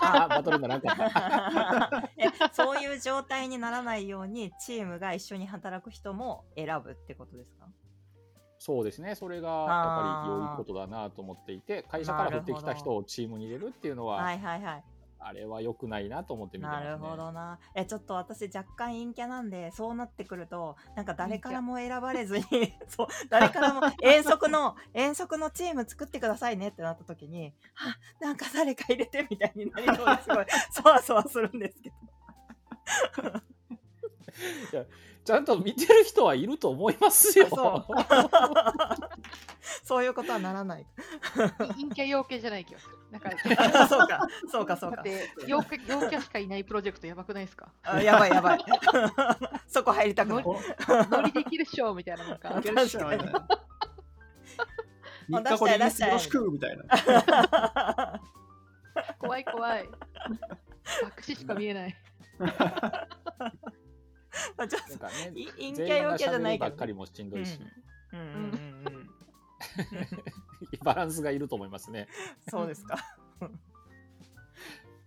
[0.00, 2.10] あー バトルにならんかった。
[2.16, 7.66] えそういう状態にならないようにチームが一緒に働く人も選ぶってことですか？
[8.58, 9.14] そうですね。
[9.14, 14.84] それがやっぱり良いことだなと思っていて、会社から降ってきた人をチームに入れるっていうのは、はいはいはい。
[15.20, 16.86] あれは良くないなと思って見てますね。
[16.86, 17.58] なるほどな。
[17.74, 22.44] えちょっと私若干陰キャなんでそうなってくるとなんか誰からも選ばれずに
[22.88, 30.28] そう誰からも遠足の遠足のチーム作ってくださいねってなった時にあなんか誰か入れてみたいになりそうです。
[30.28, 30.46] ごい。
[30.70, 31.96] そわそわするんですけど
[35.28, 37.48] ちゃんと見てる人はいると思いますよ。
[37.50, 37.86] そう
[39.84, 40.86] そういうことはならない
[41.58, 42.96] 陰キャ陽キャじゃない気がする。
[43.10, 43.30] なんか、
[43.88, 45.02] そうかそうかそうか
[45.46, 47.68] 陽キャ、陽キャしかいないプロジェクトやばくないですか？
[47.82, 48.64] あやばいやばい
[49.68, 53.24] そこ入りたくない乗りできるっしょみたいななんかいけるっしょみたいな。
[55.28, 55.68] もう3日後
[56.06, 58.20] よろしくみたいな。
[59.18, 59.86] 怖い怖い。
[61.02, 61.96] 爆死しか見えない。
[64.56, 67.58] まあちょっとなんかねい陰キャ陽キャじゃないけど全員が喋るばっかりもしんどいし、
[68.12, 68.44] うんうんうんう
[68.90, 69.10] ん
[70.84, 72.08] バランスがいると思いますね。
[72.48, 72.96] そうですか。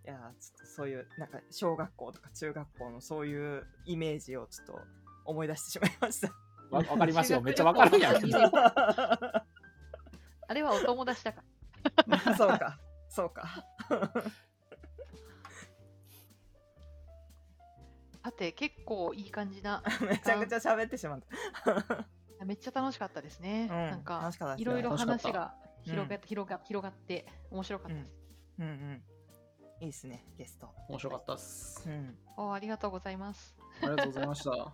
[0.04, 4.80] いやーちょっとそういうなんか小学校とか中学校のそういうイメージをちょっと
[5.26, 6.34] 思い出してしまいました。
[6.72, 7.42] わわかりますよ。
[7.42, 8.40] めっちゃわかるんやけど。
[10.48, 11.44] あれはお友達だか
[12.08, 12.36] ら。
[12.36, 12.80] そうか、
[13.10, 13.66] そうか。
[18.24, 19.84] さて、結構いい感じな。
[20.08, 21.20] めちゃくちゃ喋ってしまっ
[22.40, 22.46] た。
[22.46, 23.64] めっちゃ楽しかったですね。
[23.64, 28.12] うんなんかかいろいろ話が広がうんって、広が広がって面白かったです。
[28.60, 29.04] うんうん。
[29.82, 30.70] いいですね、ゲスト。
[30.88, 31.90] 面白かったです。
[31.90, 32.18] うん。
[32.38, 33.56] おありがとうございます。
[33.82, 34.52] ありがとうございました。
[34.54, 34.74] 今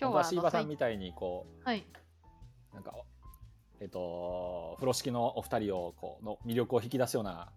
[0.00, 1.80] 僕はあのはシーバさん最みたいにこはい。
[2.72, 2.94] うなんか
[3.80, 7.52] えっと風呂敷のお二人をこうの魅力を引き出すような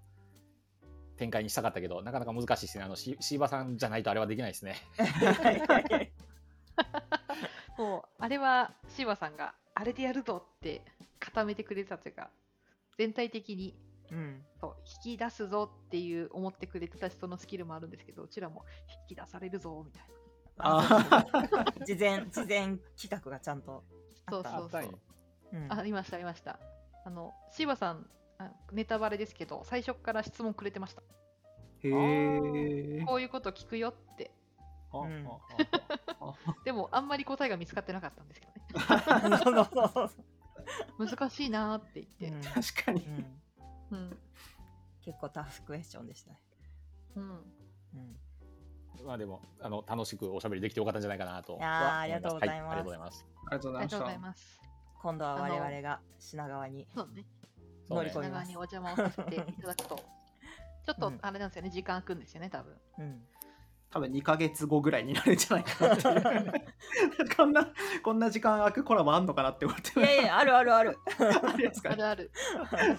[1.18, 2.84] 展開にしたかったけどなかなか難しいですね。
[2.84, 4.76] あのシシーバさんじゃないとあれはできないですね。
[7.78, 10.84] もうあれはシーバさんがあれでやるぞって
[11.20, 12.30] 固めてくれたというか
[12.98, 13.76] 全体的に
[14.12, 14.44] うん。
[14.60, 18.66] そう引き出すぞっていう思ってくれてた人のスキルもあるんですけどうちらも
[19.10, 20.04] 引き出されるぞみたい
[20.60, 21.26] あ
[21.86, 23.84] 事前事前企画がちゃんと
[24.26, 24.52] あった。
[24.52, 25.00] そうそうそう
[25.54, 26.60] うんなありましたありました
[27.06, 28.10] あのシーバさん
[28.40, 31.02] あネタバレですけど最初から質問くれてました。
[31.84, 33.04] へえ。
[33.06, 34.32] こういうこと聞くよって。
[34.94, 35.28] あうん
[36.64, 40.10] でもあんまり答えが見つかってなかったんですけどね。
[40.98, 43.06] 難しいなーって言って、確かに。
[43.06, 43.10] う。
[43.10, 43.42] ん。
[43.92, 44.18] うん。
[45.02, 46.42] 結構タフクエスチョンでしたね。
[47.16, 48.20] うん、うん。
[49.06, 52.64] まあでもあの楽しくおしゃべりできてよかったんじゃないかなとありがとうございます。
[52.66, 53.26] はありがとうございます。
[53.46, 54.20] ありがとうございましたありがとうござい。
[54.20, 54.62] ます。
[55.02, 56.88] 今度は我々が品川に。
[57.14, 57.26] ね
[57.90, 58.62] 乗り込みます長にお。
[58.62, 59.96] 邪魔をさせていただくと
[60.86, 63.28] ちょっとうんあれなんですよね、時間空くんですよね多分うん。
[63.90, 66.22] 多分2ヶ月後ぐらいになるんじゃないかなっていう。
[67.38, 67.70] こんな、
[68.04, 70.00] こんな時間空くコラボあんのかなって思って。
[70.00, 70.98] いやいや、あるあるある。
[71.18, 72.32] あるある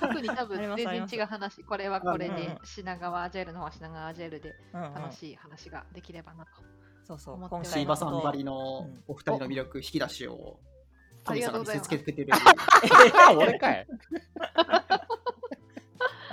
[0.00, 6.50] 特に多分全然違う話これはこれで品川アジャイルの方は品川アジャイルで楽しい話ができればなと、
[7.04, 7.48] そうそう。
[7.48, 10.58] 今シーバさんばりうのんお二人の魅力引き出しを
[11.28, 11.88] 神様がとうございます。
[11.90, 12.32] に見せつけてくれる。
[12.34, 13.86] あ 俺かい。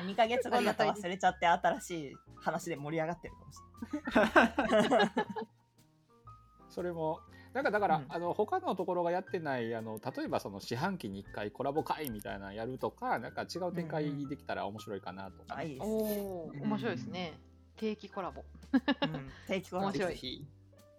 [0.05, 3.59] 2ヶ月後だと忘れちゃって新しい話で盛り上がってるかもし
[4.83, 5.11] れない。
[6.69, 7.19] それも
[7.53, 8.05] なんかだから、うん。
[8.09, 17.39] あの他のところがやってないあの例えばその四半期に1回コラボ会みたいなのやるとかなんか違う展開できたら面白いかなとか、あ、いいですお面白いですね。
[17.77, 18.43] 定期コラボ、
[18.73, 18.77] う
[19.07, 19.31] ん。
[19.47, 19.87] 定期コラボ。
[19.87, 20.09] 面白い。
[20.11, 20.47] ぜひ、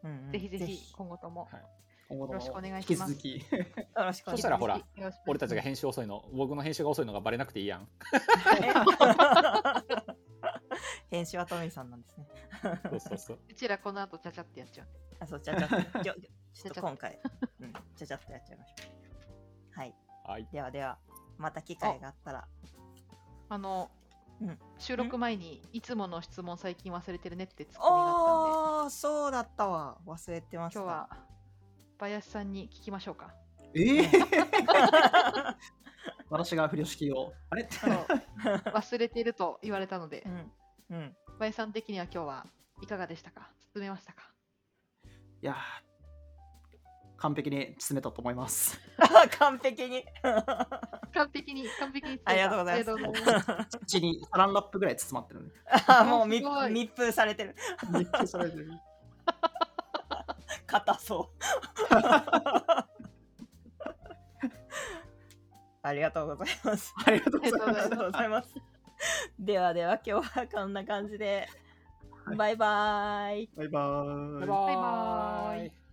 [0.02, 0.32] うんうん。
[0.32, 0.92] ぜひぜひ。
[0.94, 1.48] 今後とも。
[1.50, 1.62] はい
[2.08, 3.56] 今後とよろしくお願も引いしますき続き。
[3.56, 4.30] よろしくお願いします。
[4.30, 4.80] そしたらほら
[5.26, 7.88] 俺たちが編集遅いの僕の編集が遅いのがバレなくていいやん
[11.10, 12.26] 編集はトミーさんなんですね。
[12.90, 14.86] そうそうそううちらこの後ちゃちゃってやっちゃう
[15.20, 15.76] あ、そう、ちゃちゃっと。
[16.04, 16.14] ちょ
[16.52, 17.18] ちょっと今回、
[17.60, 18.74] うん、ちゃちゃっとやっちゃいましょ
[19.74, 19.78] う。
[19.78, 19.94] はい。
[20.24, 20.98] はいではでは、
[21.38, 22.48] また機会があったら。
[23.48, 23.90] あの、
[24.40, 29.98] うん収録前にいつもの質問最近忘れてるねってツッコミがあったんでああ、そうだったわ。
[30.06, 30.80] 忘れてました。
[30.80, 31.25] 今日は
[31.98, 33.32] 林さんに聞きましょうか。
[33.74, 34.10] ええ
[36.30, 37.32] 私が不良式を。
[37.50, 37.68] あれ？
[38.72, 40.24] 忘れてると言われたので
[40.90, 40.96] う、ん。
[40.96, 41.16] うん。
[41.38, 42.46] 林さん的には今日は
[42.82, 43.50] いかがでしたか？
[43.72, 44.30] 進めましたか？
[45.42, 45.56] いやー
[47.18, 48.78] 完璧に詰めたと思います。
[49.38, 50.04] 完璧に。
[51.14, 52.20] 完璧に、完璧に。
[52.26, 53.78] ありがとうございますありがとうございます。
[53.78, 55.50] 口にサランラップぐらい包まってるね。
[55.86, 57.56] あもう密封されてる。
[57.90, 58.64] めっちゃそれで。
[60.66, 61.44] 硬そう。
[65.82, 66.94] ありがとうございます。
[67.04, 67.50] ありがとうご
[68.10, 68.54] ざいます。
[69.38, 71.48] ではでは今日はこんな感じで、
[72.36, 73.48] バイバイ。
[73.56, 74.76] バイバーイバイババイ
[75.56, 75.85] バイ